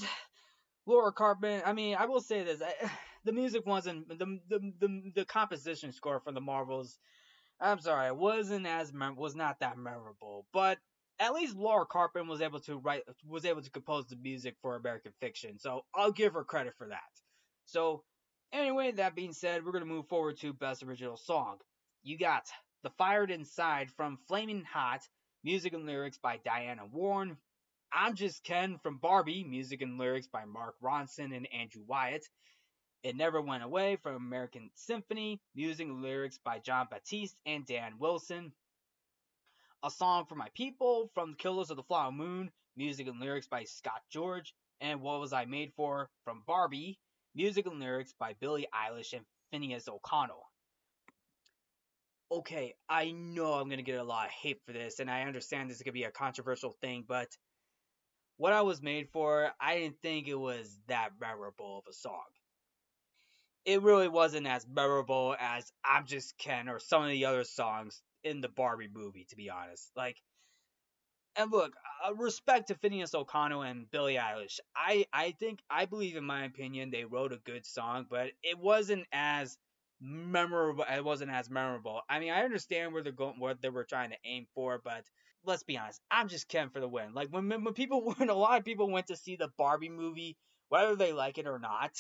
[0.86, 1.62] Laura Karpman.
[1.66, 2.90] I mean, I will say this: I,
[3.26, 7.00] the music wasn't the, the the the composition score for the Marvels.
[7.60, 10.78] I'm sorry, it wasn't as mem- was not that memorable, but
[11.20, 14.76] at least Laura Karpman was able to write was able to compose the music for
[14.76, 17.00] American Fiction, so I'll give her credit for that.
[17.66, 18.04] So
[18.52, 21.58] anyway, that being said, we're gonna move forward to Best Original Song.
[22.04, 22.46] You got
[22.84, 25.02] The Fired Inside from Flaming Hot,
[25.44, 27.38] music and lyrics by Diane Warren.
[27.94, 32.28] I'm Just Ken from Barbie, music and lyrics by Mark Ronson and Andrew Wyatt.
[33.06, 38.00] It Never Went Away from American Symphony, music and lyrics by Jon Batiste and Dan
[38.00, 38.52] Wilson.
[39.84, 43.66] A Song for My People from Killers of the Flower Moon, music and lyrics by
[43.66, 44.56] Scott George.
[44.82, 46.98] And What Was I Made For from Barbie,
[47.36, 50.50] music and lyrics by Billie Eilish and Finneas O'Connell.
[52.32, 55.70] Okay, I know I'm gonna get a lot of hate for this, and I understand
[55.70, 57.28] this is gonna be a controversial thing, but
[58.38, 62.24] what I was made for, I didn't think it was that memorable of a song.
[63.66, 68.02] It really wasn't as memorable as I'm Just Ken or some of the other songs
[68.24, 69.92] in the Barbie movie, to be honest.
[69.96, 70.22] Like,
[71.36, 71.74] and look,
[72.06, 74.60] uh, respect to Finneas O'Connell and Billie Eilish.
[74.76, 78.58] I, I think, I believe, in my opinion, they wrote a good song, but it
[78.58, 79.58] wasn't as
[80.00, 80.86] memorable.
[80.90, 82.02] It wasn't as memorable.
[82.10, 85.06] I mean, I understand where they're going, what they were trying to aim for, but
[85.44, 87.14] let's be honest, I'm just Ken for the win.
[87.14, 90.38] Like when when people when a lot of people went to see the Barbie movie,
[90.70, 91.92] whether they like it or not,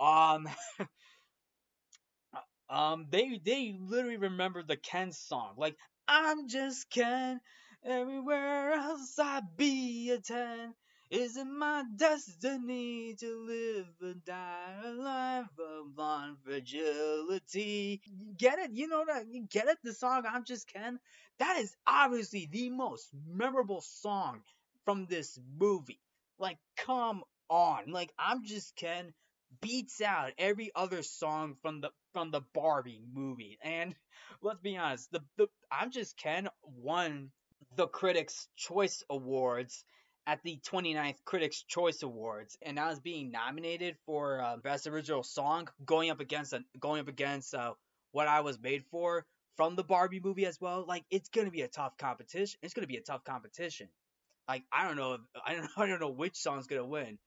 [0.00, 0.48] um,
[2.68, 5.54] um, they they literally remember the Ken song.
[5.56, 5.76] Like
[6.08, 7.40] I'm just Ken,
[7.84, 10.74] everywhere else I be a ten.
[11.08, 18.02] Is it my destiny to live and die a life of blonde fragility?
[18.36, 18.72] Get it?
[18.72, 19.26] You know that?
[19.30, 19.78] You get it?
[19.84, 20.98] The song I'm Just Ken?
[21.38, 24.40] That is obviously the most memorable song
[24.84, 26.00] from this movie.
[26.40, 27.92] Like, come on.
[27.92, 29.14] Like, I'm Just Ken
[29.60, 33.58] beats out every other song from the from the Barbie movie.
[33.62, 33.94] And
[34.42, 37.30] let's be honest, the, the I'm Just Ken won
[37.76, 39.84] the Critics' Choice Awards
[40.26, 45.22] at the 29th Critics' Choice Awards, and I was being nominated for uh, Best Original
[45.22, 47.74] Song, going up against uh, going up against uh,
[48.12, 49.24] what I was made for
[49.56, 50.84] from the Barbie movie as well.
[50.86, 52.58] Like it's gonna be a tough competition.
[52.62, 53.88] It's gonna be a tough competition.
[54.48, 57.18] Like I don't know, if, I don't I don't know which song's gonna win.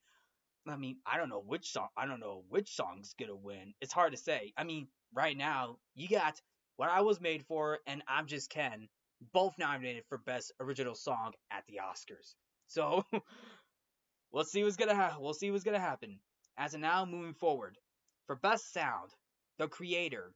[0.68, 1.88] I mean, I don't know which song.
[1.96, 3.74] I don't know which song's gonna win.
[3.80, 4.52] It's hard to say.
[4.56, 6.40] I mean, right now you got
[6.76, 8.88] what I was made for and I'm Just Ken,
[9.32, 12.34] both nominated for Best Original Song at the Oscars.
[12.68, 13.04] So
[14.32, 16.20] we'll see what's gonna ha- we'll see what's gonna happen.
[16.56, 17.78] As of now, moving forward,
[18.26, 19.10] for best sound,
[19.58, 20.32] The Creator,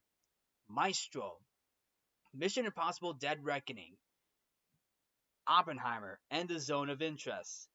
[0.68, 1.38] Maestro,
[2.32, 3.96] Mission Impossible: Dead Reckoning,
[5.46, 7.68] Oppenheimer, and The Zone of Interest.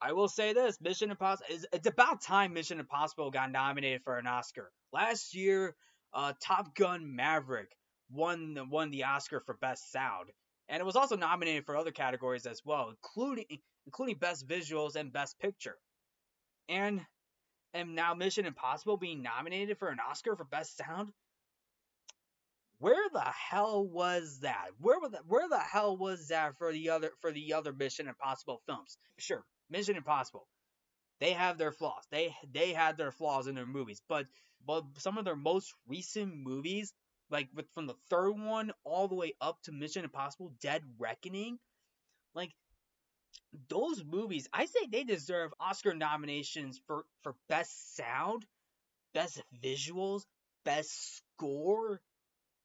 [0.00, 4.18] I will say this: Mission Impossible is it's about time Mission Impossible got nominated for
[4.18, 4.70] an Oscar.
[4.92, 5.74] Last year,
[6.12, 7.76] uh, Top Gun Maverick
[8.10, 10.30] won won the Oscar for best sound
[10.68, 13.44] and it was also nominated for other categories as well, including
[13.86, 15.76] including Best Visuals and Best Picture.
[16.68, 17.00] And
[17.74, 21.10] and now Mission Impossible being nominated for an Oscar for Best Sound.
[22.78, 24.66] Where the hell was that?
[24.80, 28.60] Where the, where the hell was that for the other for the other Mission Impossible
[28.66, 28.98] films?
[29.18, 30.46] Sure, Mission Impossible.
[31.20, 32.04] They have their flaws.
[32.10, 34.26] They they had their flaws in their movies, but
[34.66, 36.92] but some of their most recent movies,
[37.30, 41.58] like with, from the third one all the way up to Mission Impossible: Dead Reckoning,
[42.34, 42.52] like
[43.68, 48.46] those movies, I say they deserve Oscar nominations for for best sound,
[49.14, 50.24] best visuals,
[50.64, 52.00] best score.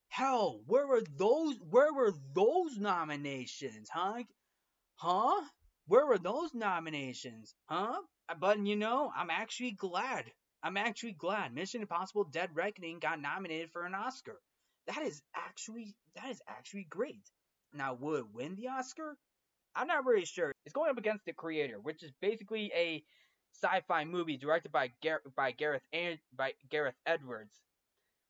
[0.10, 1.58] Hell, where were those?
[1.70, 4.24] Where were those nominations, huh?
[4.96, 5.42] Huh?
[5.88, 8.02] Where were those nominations, huh?
[8.40, 10.32] But you know, I'm actually glad.
[10.64, 14.40] I'm actually glad Mission Impossible: Dead Reckoning got nominated for an Oscar.
[14.88, 17.30] That is actually that is actually great.
[17.74, 19.18] Now, would it win the Oscar?
[19.76, 20.52] I'm not really sure.
[20.66, 23.04] It's going up against The Creator, which is basically a
[23.54, 27.62] sci-fi movie directed by Gar- by Gareth and by Gareth Edwards,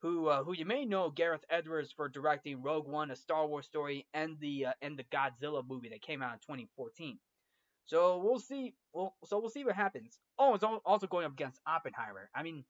[0.01, 3.65] who uh, who you may know Gareth Edwards for directing Rogue One, a Star Wars
[3.65, 7.19] story, and the uh, and the Godzilla movie that came out in 2014.
[7.86, 8.74] So we'll see.
[8.94, 10.20] Well, so we'll see what happens.
[10.39, 12.30] Oh, it's also going up against Oppenheimer.
[12.34, 12.63] I mean,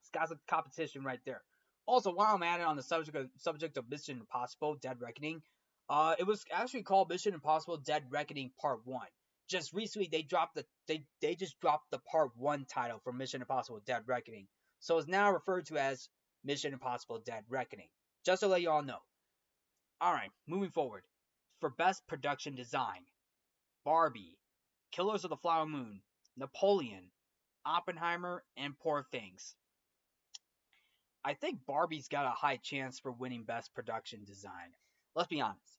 [0.00, 1.42] it's got some competition right there.
[1.86, 5.42] Also, while I'm at it on the subject of subject of Mission Impossible: Dead Reckoning,
[5.88, 9.08] uh, it was actually called Mission Impossible: Dead Reckoning Part One.
[9.48, 13.40] Just recently, they dropped the they they just dropped the Part One title for Mission
[13.40, 14.48] Impossible: Dead Reckoning,
[14.80, 16.08] so it's now referred to as
[16.44, 17.88] Mission Impossible: Dead Reckoning.
[18.24, 18.98] Just to let you all know.
[20.00, 21.04] All right, moving forward.
[21.60, 23.06] For best production design,
[23.86, 24.36] Barbie,
[24.90, 26.00] Killers of the Flower Moon,
[26.36, 27.04] Napoleon,
[27.64, 29.54] Oppenheimer, and Poor Things.
[31.24, 34.74] I think Barbie's got a high chance for winning Best Production Design.
[35.14, 35.78] Let's be honest.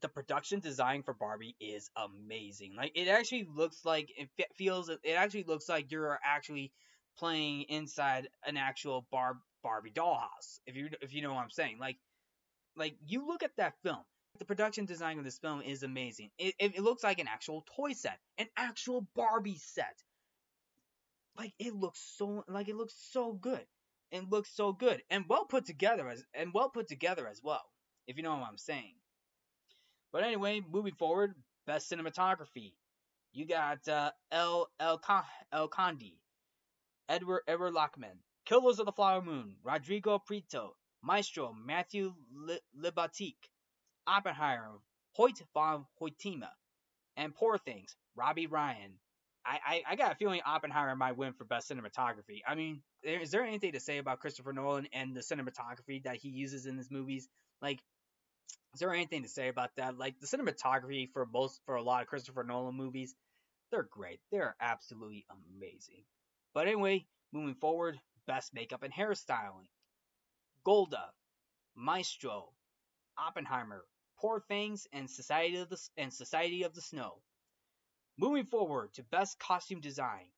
[0.00, 2.76] The production design for Barbie is amazing.
[2.76, 6.72] Like it actually looks like it feels it actually looks like you're actually
[7.18, 10.60] playing inside an actual Bar- Barbie dollhouse.
[10.66, 11.78] If you if you know what I'm saying.
[11.80, 11.96] Like
[12.76, 14.04] like you look at that film
[14.38, 16.30] the production design of this film is amazing.
[16.38, 20.02] It, it, looks like an actual toy set, an actual Barbie set.
[21.36, 23.64] Like it looks so like it looks so good.
[24.10, 27.64] It looks so good and well put together as and well put together as well.
[28.06, 28.94] If you know what I'm saying.
[30.12, 31.34] But anyway, moving forward,
[31.66, 32.74] best cinematography.
[33.32, 35.24] You got uh, El El Con-
[35.70, 36.12] Conde,
[37.08, 40.70] Edward Edward Lachman, Killers of the Flower Moon, Rodrigo Prieto,
[41.02, 42.14] Maestro Matthew
[42.80, 43.48] Libatique,
[44.06, 44.80] Oppenheimer,
[45.18, 46.50] Hoyte van Hoytema,
[47.16, 48.98] and Poor Things, Robbie Ryan.
[49.46, 52.40] I, I, I got a feeling Oppenheimer might win for best cinematography.
[52.46, 56.30] I mean, is there anything to say about Christopher Nolan and the cinematography that he
[56.30, 57.28] uses in his movies?
[57.60, 57.80] Like,
[58.72, 59.98] is there anything to say about that?
[59.98, 63.14] Like the cinematography for most for a lot of Christopher Nolan movies,
[63.70, 64.20] they're great.
[64.32, 66.04] They're absolutely amazing.
[66.54, 69.68] But anyway, moving forward, best makeup and hairstyling.
[70.64, 71.10] Golda,
[71.76, 72.52] Maestro,
[73.18, 73.84] Oppenheimer,
[74.24, 77.20] Poor Things, and Society of the and Society of the Snow.
[78.16, 80.28] Moving forward to Best Costume Design,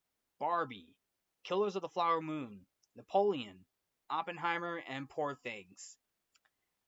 [0.41, 0.97] Barbie,
[1.45, 3.65] Killers of the Flower Moon, Napoleon,
[4.11, 5.97] Oppenheimer, and Poor Things.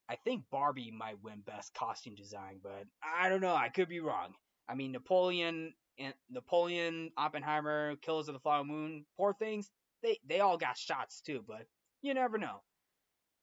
[0.08, 3.54] I think Barbie might win Best Costume Design, but I don't know.
[3.54, 4.34] I could be wrong.
[4.68, 9.70] I mean, Napoleon and Napoleon, Oppenheimer, Killers of the Flower Moon, Poor Things.
[10.02, 11.64] They they all got shots too, but
[12.02, 12.60] you never know.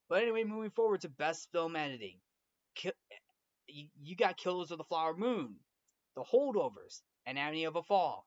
[0.09, 2.19] But anyway, moving forward to Best Film Editing,
[4.01, 5.55] you got Killers of the Flower Moon,
[6.15, 8.25] The Holdovers, Anatomy of a Fall,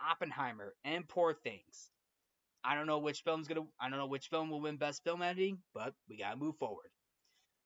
[0.00, 1.90] Oppenheimer, and Poor Things.
[2.64, 3.66] I don't know which film's gonna.
[3.80, 6.90] I don't know which film will win Best Film Editing, but we gotta move forward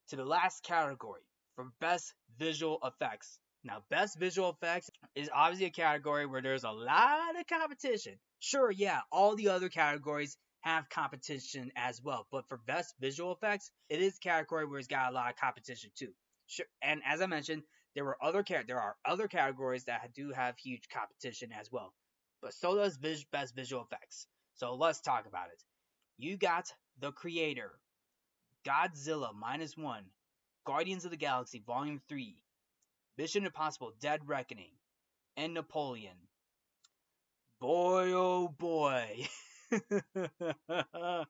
[0.09, 1.23] to the last category
[1.55, 3.38] for Best Visual Effects.
[3.62, 8.19] Now, Best Visual Effects is obviously a category where there's a lot of competition.
[8.40, 13.71] Sure, yeah, all the other categories have competition as well, but for Best Visual Effects,
[13.88, 16.12] it is a category where it's got a lot of competition too.
[16.83, 17.63] And as I mentioned,
[17.95, 21.95] there were other there are other categories that do have huge competition as well.
[22.43, 24.27] But so does vis- best visual effects.
[24.57, 25.63] So let's talk about it.
[26.19, 27.79] You got The Creator,
[28.65, 30.05] Godzilla minus one,
[30.65, 32.43] Guardians of the Galaxy Volume 3,
[33.18, 34.72] Mission Impossible Dead Reckoning,
[35.37, 36.16] and Napoleon.
[37.61, 39.27] Boy, oh boy.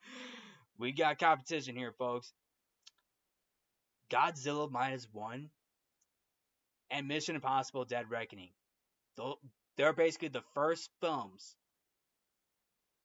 [0.79, 2.33] we got competition here, folks.
[4.11, 5.51] Godzilla minus one,
[6.91, 8.51] and Mission Impossible: Dead Reckoning.
[9.77, 11.57] They're basically the first films.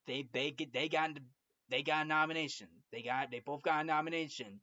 [0.07, 1.11] They they get they got
[1.69, 2.67] they got a nomination.
[2.91, 4.59] They got they both got a nomination.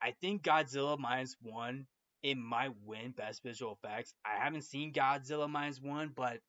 [0.00, 1.86] I think Godzilla minus one
[2.22, 4.14] it might win Best Visual Effects.
[4.24, 6.40] I haven't seen Godzilla minus one, but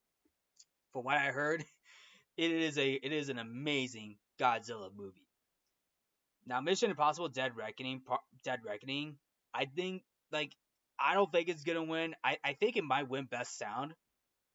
[0.92, 1.64] from what I heard,
[2.38, 5.29] it is a it is an amazing Godzilla movie.
[6.46, 8.02] Now, Mission Impossible: Dead Reckoning,
[8.44, 9.18] Dead Reckoning,
[9.54, 10.56] I think like
[11.00, 12.16] I don't think it's gonna win.
[12.24, 13.94] I, I think it might win Best Sound,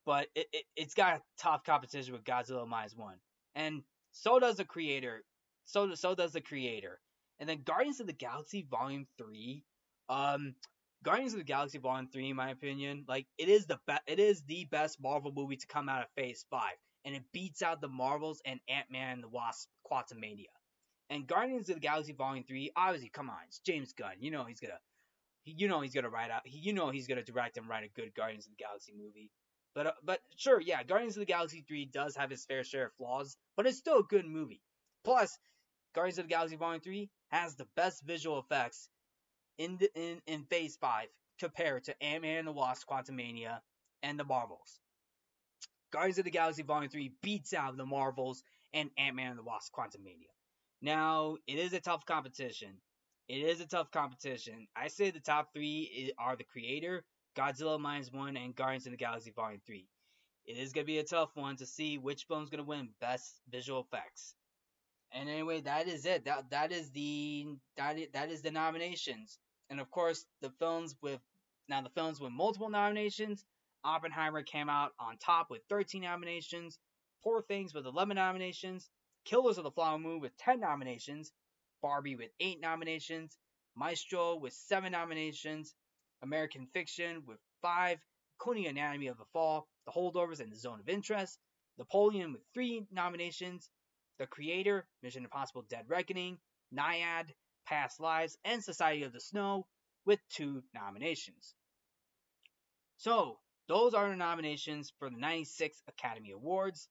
[0.07, 3.17] but it, it it's got tough competition with Godzilla minus one,
[3.55, 3.83] and
[4.13, 5.25] so does the creator.
[5.65, 7.01] So so does the creator,
[7.41, 9.65] and then Guardians of the Galaxy Volume Three.
[10.09, 10.55] Um,
[11.03, 14.03] Guardians of the Galaxy Volume Three, in my opinion, like it is the best.
[14.07, 17.63] It is the best Marvel movie to come out of Phase Five, and it beats
[17.63, 20.54] out the Marvels and Ant Man and the Wasp: Quantumania.
[21.11, 24.15] And Guardians of the Galaxy Volume Three, obviously, come on, it's James Gunn.
[24.21, 24.79] You know he's gonna,
[25.45, 28.15] you know he's gonna write out, you know he's gonna direct and write a good
[28.15, 29.31] Guardians of the Galaxy movie.
[29.75, 32.87] But uh, but sure, yeah, Guardians of the Galaxy 3 does have its fair share
[32.87, 34.63] of flaws, but it's still a good movie.
[35.05, 35.37] Plus,
[35.95, 38.89] Guardians of the Galaxy Volume 3 has the best visual effects
[39.59, 41.09] in the, in in Phase 5
[41.41, 43.61] compared to Ant-Man and the Wasp: Quantumania
[44.03, 44.81] and the Marvels.
[45.93, 49.73] Guardians of the Galaxy Volume 3 beats out the Marvels and Ant-Man and the Wasp:
[49.75, 50.34] Quantumania.
[50.85, 52.75] Now, it is a tough competition.
[53.27, 54.67] It is a tough competition.
[54.77, 58.99] I say the top three are the creator, Godzilla minus one, and Guardians of the
[58.99, 59.89] Galaxy Volume 3.
[60.45, 62.91] It is going to be a tough one to see which film's going to win
[63.01, 64.35] Best Visual Effects.
[65.11, 66.27] And anyway, that is it.
[66.27, 67.47] That that is the
[67.79, 69.39] that is, that is the nominations.
[69.71, 71.21] And of course, the films with
[71.67, 73.47] now the films with multiple nominations.
[73.85, 76.79] Oppenheimer came out on top with 13 nominations.
[77.23, 78.91] Poor Things with 11 nominations.
[79.25, 81.33] Killers of the Flower Moon with 10 nominations.
[81.83, 83.39] Barbie with 8 nominations.
[83.75, 85.75] Maestro with 7 nominations.
[86.23, 87.99] American Fiction with five,
[88.37, 91.39] including Anatomy of a Fall, The Holdovers, and The Zone of Interest.
[91.79, 93.71] Napoleon with three nominations.
[94.19, 96.39] The Creator, Mission Impossible Dead Reckoning,
[96.73, 97.27] Nyad,
[97.67, 99.67] Past Lives, and Society of the Snow
[100.05, 101.55] with two nominations.
[102.97, 106.89] So, those are the nominations for the 96 Academy Awards,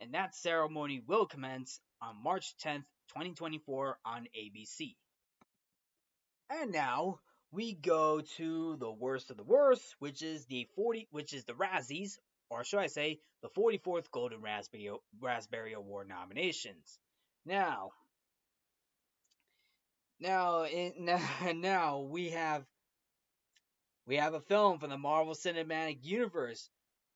[0.00, 4.94] and that ceremony will commence on March 10th, 2024 on ABC.
[6.50, 7.20] And now,
[7.52, 11.54] we go to the worst of the worst, which is the 40, which is the
[11.54, 12.18] Razzies,
[12.50, 14.90] or should I say, the 44th Golden Raspberry
[15.20, 16.98] Raspberry Award nominations.
[17.46, 17.92] Now,
[20.20, 21.10] now, in,
[21.60, 22.64] now we have
[24.06, 26.68] we have a film from the Marvel Cinematic Universe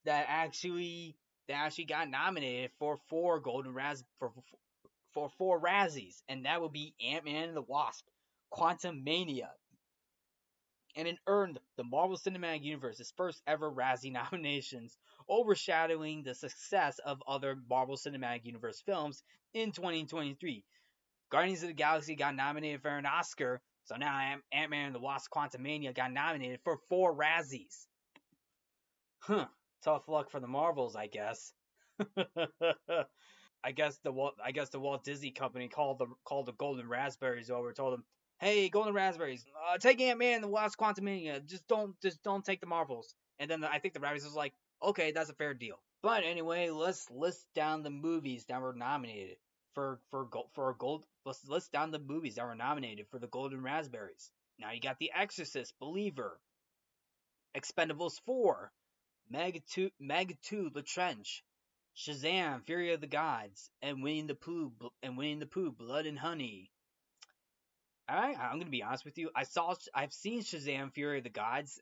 [0.04, 1.16] that actually
[1.48, 4.32] that actually got nominated for four Golden Raz for
[5.14, 8.04] for four Razzies, and that would be Ant Man and the Wasp,
[8.52, 9.48] Quantumania,
[10.96, 17.22] and it earned the Marvel Cinematic Universe's first ever Razzie nominations, overshadowing the success of
[17.26, 19.22] other Marvel Cinematic Universe films
[19.54, 20.64] in 2023.
[21.30, 25.00] Guardians of the Galaxy got nominated for an Oscar, so now Ant Man and the
[25.00, 27.86] Wasp Quantumania got nominated for four Razzies.
[29.20, 29.46] Huh,
[29.82, 31.52] tough luck for the Marvels, I guess.
[33.64, 36.88] I guess the Walt, I guess the Walt Disney Company called the called the Golden
[36.88, 38.04] Raspberries over, told them,
[38.38, 41.44] hey, Golden Raspberries, uh, take Ant Man and the Wasp Quantumania.
[41.44, 43.14] Just don't, just don't take the Marvels.
[43.38, 45.76] And then the, I think the Rabbits was like, okay, that's a fair deal.
[46.02, 49.36] But anyway, let's list down the movies that were nominated
[49.74, 51.04] for for for a gold.
[51.24, 54.30] Let's list down the movies that were nominated for the Golden Raspberries.
[54.58, 56.40] Now you got The Exorcist, Believer,
[57.56, 58.72] Expendables 4,
[59.30, 61.44] Meg 2, Meg 2, The Trench,
[61.96, 64.72] Shazam, Fury of the Gods, and Winnie the Pooh,
[65.02, 66.70] and Winnie the Pooh, Blood and Honey,
[68.08, 69.30] I, I'm gonna be honest with you.
[69.36, 71.80] I saw, I've seen Shazam: Fury of the Gods,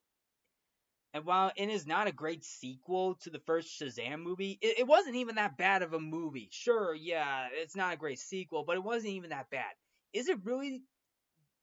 [1.14, 4.86] and while it is not a great sequel to the first Shazam movie, it, it
[4.86, 6.48] wasn't even that bad of a movie.
[6.50, 9.72] Sure, yeah, it's not a great sequel, but it wasn't even that bad.
[10.12, 10.82] Is it really?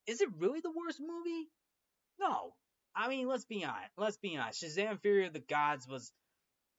[0.08, 1.50] Is it really the worst movie?
[2.20, 2.54] No.
[2.96, 3.91] I mean, let's be honest.
[3.98, 4.64] Let's be honest.
[4.64, 6.12] Shazam: Fury of the Gods was,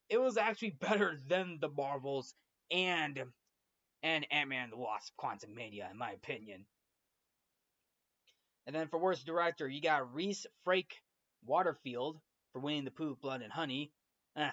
[0.08, 2.34] it was actually better than the Marvels
[2.70, 3.22] and
[4.02, 6.66] and Ant Man and the Wasp: Quantumania, in my opinion.
[8.66, 10.92] And then for worst director, you got Reese Frake
[11.44, 12.18] Waterfield
[12.52, 13.92] for Winnie the Pooh, Blood and Honey.
[14.36, 14.50] Eh.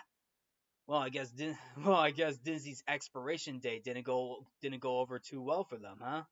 [0.88, 1.32] Well, I guess
[1.78, 6.00] well, I guess Disney's expiration date didn't go didn't go over too well for them,
[6.02, 6.24] huh?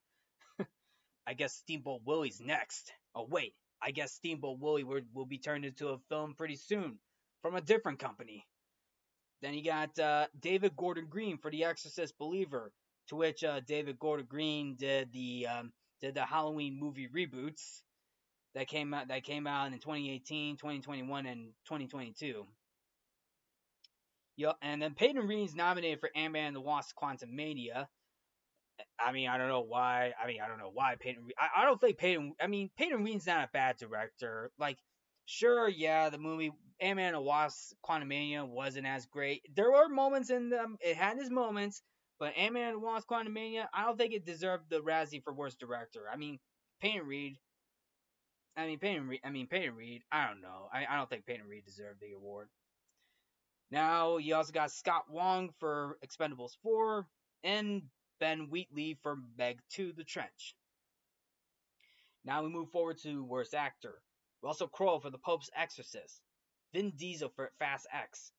[1.28, 2.92] I guess Steamboat Willie's next.
[3.16, 7.00] Oh wait, I guess Steamboat Willie will, will be turned into a film pretty soon
[7.42, 8.46] from a different company.
[9.42, 12.72] Then you got uh, David Gordon Green for The Exorcist Believer,
[13.08, 15.72] to which uh, David Gordon Green did the um,
[16.02, 17.82] did the Halloween movie reboots
[18.56, 22.46] that came out that came out in 2018, 2021, and 2022.
[24.38, 27.88] Yep, and then Peyton Reed's nominated for Ant-Man and the Wasp: Quantumania.
[29.00, 30.14] I mean, I don't know why.
[30.22, 31.28] I mean, I don't know why Peyton.
[31.38, 32.34] I, I don't think Peyton.
[32.42, 34.52] I mean, Peyton Reed's not a bad director.
[34.60, 34.78] Like,
[35.26, 39.44] sure, yeah, the movie Ant-Man and the Wasp: Quantumania wasn't as great.
[39.56, 40.78] There were moments in them.
[40.82, 41.82] It had its moments,
[42.20, 45.60] But Ant-Man and the Wasp: Quantumania, I don't think it deserved the Razzie for worst
[45.60, 46.04] director.
[46.12, 46.40] I mean,
[46.82, 47.38] Peyton Reed.
[48.58, 49.22] I mean, Peyton Reed.
[49.24, 50.04] I mean, Peyton Reed.
[50.12, 50.70] I don't know.
[50.74, 52.50] I, I don't think Peyton Reed deserved the award.
[53.72, 57.06] Now you also got Scott Wong for Expendables 4
[57.44, 57.84] and
[58.20, 60.56] Ben Wheatley for Meg 2: The Trench.
[62.26, 64.02] Now we move forward to Worst Actor.
[64.42, 66.22] Russell Crowe for The Pope's Exorcist.
[66.74, 68.32] Vin Diesel for Fast X.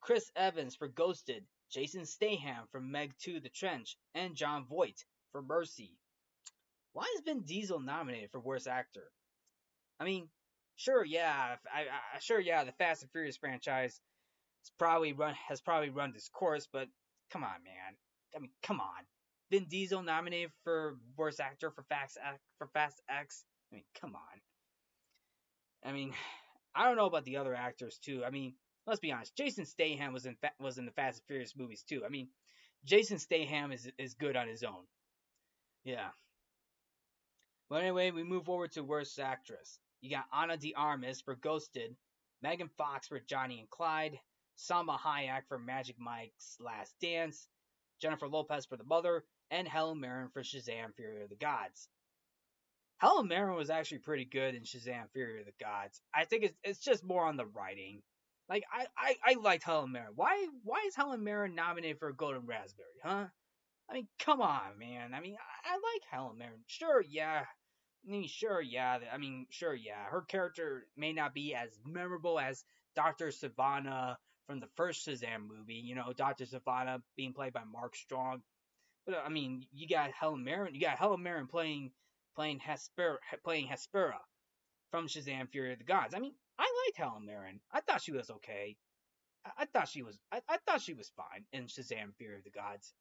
[0.00, 1.44] Chris Evans for Ghosted.
[1.70, 3.96] Jason Statham for Meg 2: The Trench.
[4.14, 5.98] And Jon Voight for Mercy.
[6.92, 9.10] Why is Vin Diesel nominated for Worst Actor?
[9.98, 10.28] I mean,
[10.76, 14.00] sure, yeah, I, I, sure, yeah, the Fast and Furious franchise
[14.62, 16.88] has probably run has probably run this course, but
[17.30, 17.96] come on, man.
[18.34, 19.04] I mean, come on.
[19.50, 22.18] Vin Diesel nominated for Worst Actor for Fast
[22.58, 23.44] for Fast X.
[23.70, 24.40] I mean, come on.
[25.84, 26.12] I mean,
[26.74, 28.24] I don't know about the other actors too.
[28.24, 28.54] I mean,
[28.86, 29.36] let's be honest.
[29.36, 32.02] Jason Statham was in was in the Fast and Furious movies too.
[32.04, 32.28] I mean,
[32.84, 34.84] Jason Statham is is good on his own.
[35.84, 36.08] Yeah.
[37.68, 39.78] But anyway, we move forward to Worst Actress.
[40.00, 41.96] You got Ana de Armas for Ghosted,
[42.42, 44.18] Megan Fox for Johnny and Clyde,
[44.56, 47.48] Salma Hayek for Magic Mike's Last Dance,
[48.00, 51.88] Jennifer Lopez for The Mother, and Helen Mirren for Shazam Fury of the Gods.
[52.98, 56.00] Helen Mirren was actually pretty good in Shazam Fury of the Gods.
[56.14, 58.02] I think it's it's just more on the writing.
[58.48, 60.12] Like I, I, I liked Helen Mirren.
[60.14, 63.26] Why why is Helen Mirren nominated for a Golden Raspberry, huh?
[63.88, 65.14] I mean, come on, man.
[65.14, 66.64] I mean, I, I like Helen Mirren.
[66.66, 67.44] Sure, yeah.
[68.06, 68.98] I mean, sure, yeah.
[69.12, 70.04] I mean, sure, yeah.
[70.10, 73.28] Her character may not be as memorable as Dr.
[73.28, 74.16] Sivana
[74.46, 75.74] from the first Shazam movie.
[75.74, 76.44] You know, Dr.
[76.44, 78.42] Sivana being played by Mark Strong.
[79.06, 80.74] But uh, I mean, you got Helen Mirren.
[80.74, 81.92] You got Helen Mirren playing
[82.34, 84.18] playing Hesper playing Hespera
[84.90, 86.14] from Shazam: Fury of the Gods.
[86.14, 87.60] I mean, I liked Helen Mirren.
[87.72, 88.76] I thought she was okay.
[89.44, 92.44] I, I thought she was I, I thought she was fine in Shazam: Fury of
[92.44, 92.92] the Gods.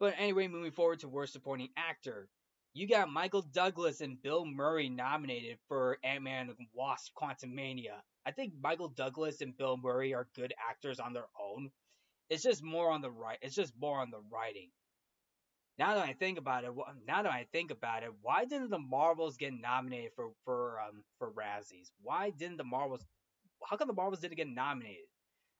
[0.00, 2.28] But anyway, moving forward to worst supporting actor,
[2.72, 8.00] you got Michael Douglas and Bill Murray nominated for Ant-Man and Wasp: Quantumania.
[8.26, 11.70] I think Michael Douglas and Bill Murray are good actors on their own.
[12.30, 13.38] It's just more on the right.
[13.42, 14.70] It's just more on the writing.
[15.78, 16.70] Now that I think about it,
[17.06, 21.04] now that I think about it, why didn't the Marvels get nominated for for um
[21.18, 21.90] for Razzies?
[22.02, 23.04] Why didn't the Marvels?
[23.64, 25.06] How come the Marvels didn't get nominated?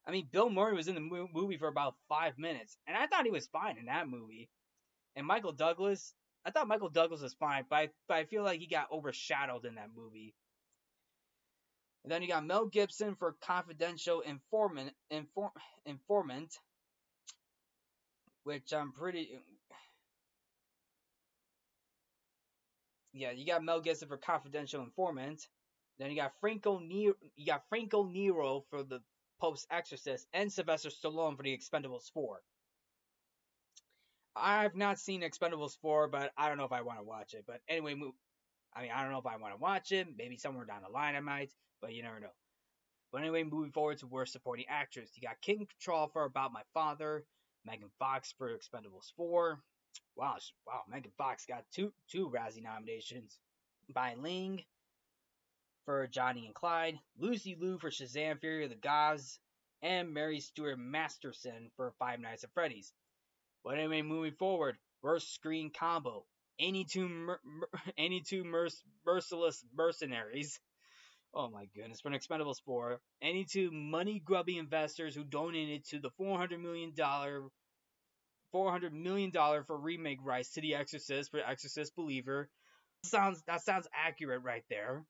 [0.05, 3.25] I mean, Bill Murray was in the movie for about five minutes, and I thought
[3.25, 4.49] he was fine in that movie.
[5.15, 6.13] And Michael Douglas,
[6.45, 9.65] I thought Michael Douglas was fine, but I, but I feel like he got overshadowed
[9.65, 10.33] in that movie.
[12.03, 15.51] And then you got Mel Gibson for Confidential Informant, Inform,
[15.85, 16.57] Informant,
[18.43, 19.29] which I'm pretty.
[23.11, 25.45] Yeah, you got Mel Gibson for Confidential Informant.
[25.97, 29.01] Then you got Franco Nero, you got Franco Nero for the
[29.41, 32.39] Pope's Exorcist, and Sylvester Stallone for the Expendables 4.
[34.37, 37.43] I've not seen Expendables 4, but I don't know if I want to watch it.
[37.45, 37.95] But anyway.
[38.73, 40.07] I mean, I don't know if I want to watch it.
[40.15, 41.51] Maybe somewhere down the line I might
[41.81, 42.33] but you never know.
[43.11, 46.61] But anyway, moving forward to worst supporting actress, you got Kim Cattrall for About My
[46.73, 47.25] Father,
[47.65, 49.59] Megan Fox for Expendables 4.
[50.15, 50.35] Wow,
[50.67, 53.39] wow, Megan Fox got two two Razzie nominations.
[53.91, 54.63] Bai Ling
[55.85, 59.39] for Johnny and Clyde, Lucy Liu for Shazam Fury of the Gods,
[59.81, 62.93] and Mary Stuart Masterson for Five Nights at Freddy's.
[63.63, 66.25] But anyway, moving forward, worst screen combo.
[66.59, 68.73] Any two, mer- mer- any two merc-
[69.05, 70.59] merciless mercenaries
[71.33, 75.99] Oh my goodness, for an Expendables 4, any two money grubby investors who donated to
[75.99, 76.91] the $400 million
[78.53, 82.49] $400 million for remake rights to The Exorcist for Exorcist Believer.
[83.03, 85.05] Sounds that sounds accurate right there.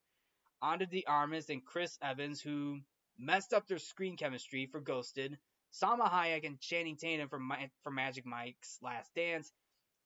[0.62, 2.80] Ana de Armas and Chris Evans who
[3.18, 5.38] messed up their screen chemistry for Ghosted.
[5.74, 7.40] Salma Hayek and Channing Tatum for,
[7.84, 9.52] for Magic Mike's Last Dance,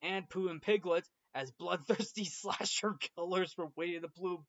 [0.01, 4.43] and Pooh and Piglet as bloodthirsty slasher killers for Winnie the Pooh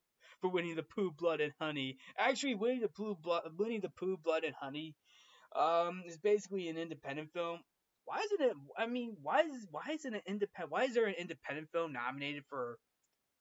[0.45, 1.97] for Winnie the Pooh Blood and Honey.
[2.18, 4.95] Actually, Winnie the Pooh Blood, Winnie the Pooh Blood and Honey,
[5.57, 7.61] um, is basically an independent film.
[8.05, 8.57] Why isn't it?
[8.76, 10.70] I mean, why is why isn't it independent?
[10.70, 12.76] Why is there an independent film nominated for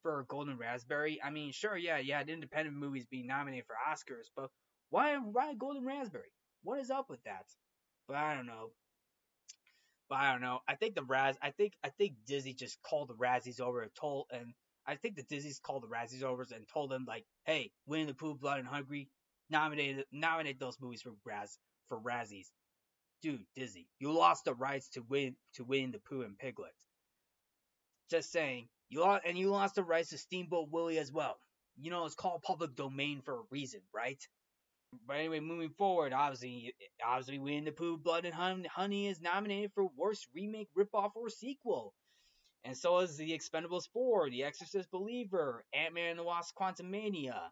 [0.02, 1.20] for Golden Raspberry?
[1.22, 4.50] I mean, sure, yeah, yeah, independent movies being nominated for Oscars, but
[4.90, 6.32] why why Golden Raspberry?
[6.64, 7.44] What is up with that?
[8.08, 8.72] But I don't know.
[10.08, 10.60] But I don't know.
[10.70, 11.36] I think the Raz.
[11.42, 14.54] I think I think Disney just called the Razzies over and told and
[14.86, 18.14] I think the Disney's called the Razzies over and told them like, "Hey, Winnie the
[18.14, 19.10] Pooh, Blood and Hungry,
[19.50, 21.14] nominate nominate those movies for
[21.88, 22.52] for Razzies."
[23.22, 26.76] Dude, Disney, you lost the rights to win to Winnie the Pooh and Piglet.
[28.10, 31.40] Just saying, you lost and you lost the rights to Steamboat Willie as well.
[31.78, 34.22] You know, it's called public domain for a reason, right?
[35.08, 39.88] But anyway, moving forward, obviously, obviously, Winnie the Pooh, Blood and Honey is nominated for
[39.98, 41.96] worst remake, ripoff, or sequel.
[42.66, 47.52] And so is The Expendables 4, The Exorcist Believer, Ant-Man and the Wasp Quantumania,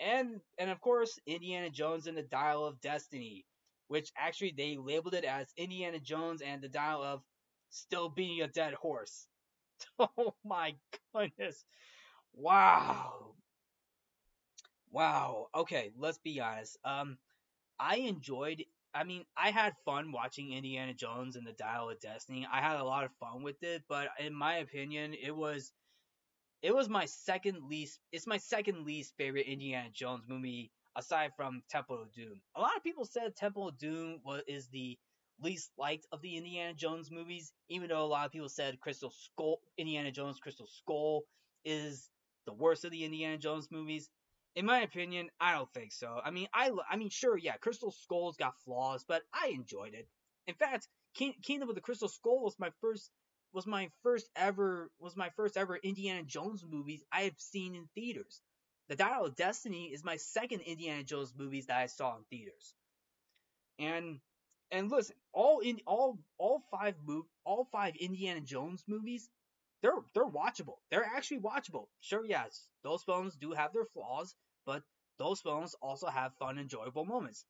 [0.00, 3.46] and and of course Indiana Jones and the Dial of Destiny,
[3.88, 7.22] which actually they labeled it as Indiana Jones and the Dial of
[7.70, 9.26] Still Being a Dead Horse.
[9.98, 10.74] Oh my
[11.14, 11.64] goodness.
[12.34, 13.34] Wow.
[14.90, 15.48] Wow.
[15.54, 16.76] Okay, let's be honest.
[16.84, 17.18] Um
[17.80, 22.46] I enjoyed I mean, I had fun watching Indiana Jones and the Dial of Destiny.
[22.50, 25.72] I had a lot of fun with it, but in my opinion, it was
[26.62, 31.62] it was my second least it's my second least favorite Indiana Jones movie aside from
[31.70, 32.40] Temple of Doom.
[32.56, 34.98] A lot of people said Temple of Doom was is the
[35.40, 39.10] least liked of the Indiana Jones movies, even though a lot of people said Crystal
[39.10, 41.22] Skull Indiana Jones Crystal Skull
[41.64, 42.10] is
[42.46, 44.10] the worst of the Indiana Jones movies.
[44.54, 46.20] In my opinion, I don't think so.
[46.24, 50.08] I mean, I I mean, sure, yeah, Crystal Skull's got flaws, but I enjoyed it.
[50.46, 53.10] In fact, Kingdom of the Crystal Skull was my first
[53.52, 57.88] was my first ever was my first ever Indiana Jones movies I have seen in
[57.94, 58.40] theaters.
[58.88, 62.74] The Dial of Destiny is my second Indiana Jones movies that I saw in theaters.
[63.78, 64.20] And
[64.70, 69.28] and listen, all in all all five move all five Indiana Jones movies,
[69.82, 70.76] they're they're watchable.
[70.90, 71.88] They're actually watchable.
[72.00, 74.34] Sure, yes, those films do have their flaws,
[74.66, 74.82] but
[75.18, 77.44] those films also have fun, enjoyable moments.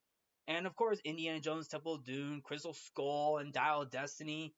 [0.48, 4.54] And of course, Indiana Jones, Temple of Doom, Crystal Skull, and Dial Destiny.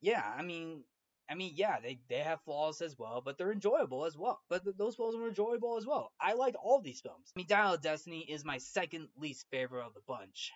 [0.00, 0.84] Yeah, I mean,
[1.30, 4.40] I mean, yeah, they, they have flaws as well, but they're enjoyable as well.
[4.48, 6.12] But th- those films were enjoyable as well.
[6.20, 7.32] I liked all these films.
[7.34, 10.50] I mean, Dial of Destiny is my second least favorite of the bunch.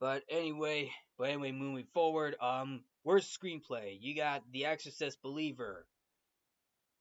[0.00, 3.96] But anyway, but anyway, moving forward, um, worst screenplay.
[4.00, 5.86] You got The Exorcist Believer,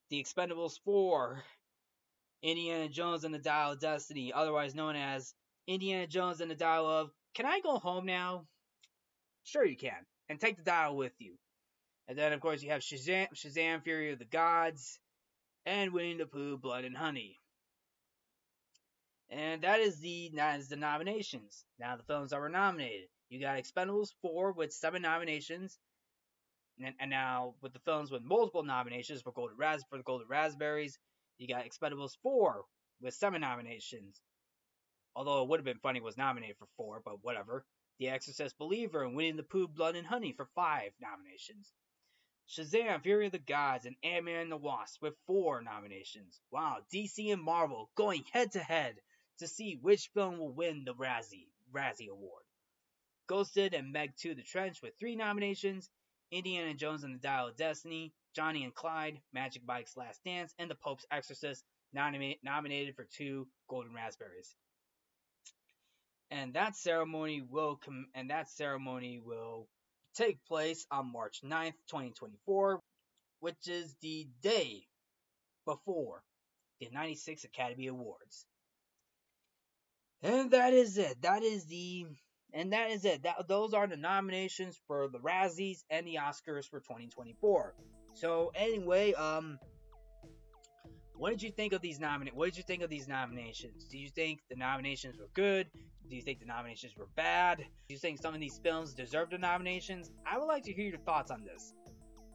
[0.09, 1.43] The Expendables 4,
[2.41, 5.33] Indiana Jones and the Dial of Destiny, otherwise known as
[5.67, 8.45] Indiana Jones and the Dial of Can I go home now?
[9.43, 11.35] Sure you can and take the dial with you.
[12.07, 14.99] And then, of course, you have Shazam, Shazam Fury of the Gods,
[15.65, 17.37] and Winnie the Pooh, Blood and Honey.
[19.29, 21.63] And that is the that is the nominations.
[21.79, 23.07] Now the films that were nominated.
[23.29, 25.79] You got Expendables 4 with seven nominations.
[26.79, 30.27] And, and now with the films with multiple nominations for Golden Ras for the Golden
[30.27, 30.97] Raspberries,
[31.37, 32.63] you got Expendables 4
[33.01, 34.21] with seven nominations.
[35.15, 37.65] Although it would have been funny was nominated for four, but whatever.
[37.99, 41.73] The Exorcist Believer, and Winnie the Pooh, Blood and Honey for five nominations.
[42.47, 46.41] Shazam, Fury of the Gods, and Ant-Man and the Wasp with four nominations.
[46.49, 49.01] Wow, DC and Marvel going head to head
[49.39, 52.43] to see which film will win the Razzie, Razzie Award.
[53.27, 55.89] Ghosted and Meg 2 The Trench with three nominations.
[56.31, 60.69] Indiana Jones and the Dial of Destiny, Johnny and Clyde, Magic Mike's Last Dance, and
[60.69, 61.63] The Pope's Exorcist
[61.93, 64.55] nominated for two Golden Raspberries
[66.31, 69.67] and that ceremony will com- and that ceremony will
[70.15, 72.79] take place on March 9th, 2024,
[73.41, 74.83] which is the day
[75.65, 76.23] before
[76.79, 78.45] the 96 Academy Awards.
[80.23, 81.21] And that is it.
[81.21, 82.05] That is the
[82.53, 83.23] and that is it.
[83.23, 87.75] That those are the nominations for the Razzies and the Oscars for 2024.
[88.13, 89.57] So anyway, um
[91.21, 92.35] what did you think of these nominations?
[92.35, 93.85] What did you think of these nominations?
[93.85, 95.67] Do you think the nominations were good?
[96.09, 97.59] Do you think the nominations were bad?
[97.59, 100.11] Do you think some of these films deserve the nominations?
[100.25, 101.75] I would like to hear your thoughts on this.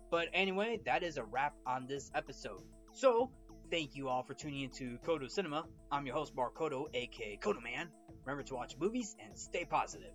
[0.09, 2.63] But anyway, that is a wrap on this episode.
[2.93, 3.33] So,
[3.73, 5.65] thank you all for tuning into Codo Cinema.
[5.91, 7.89] I'm your host, Mark Codo, aka Codoman.
[8.27, 10.13] Remember to watch movies and stay positive.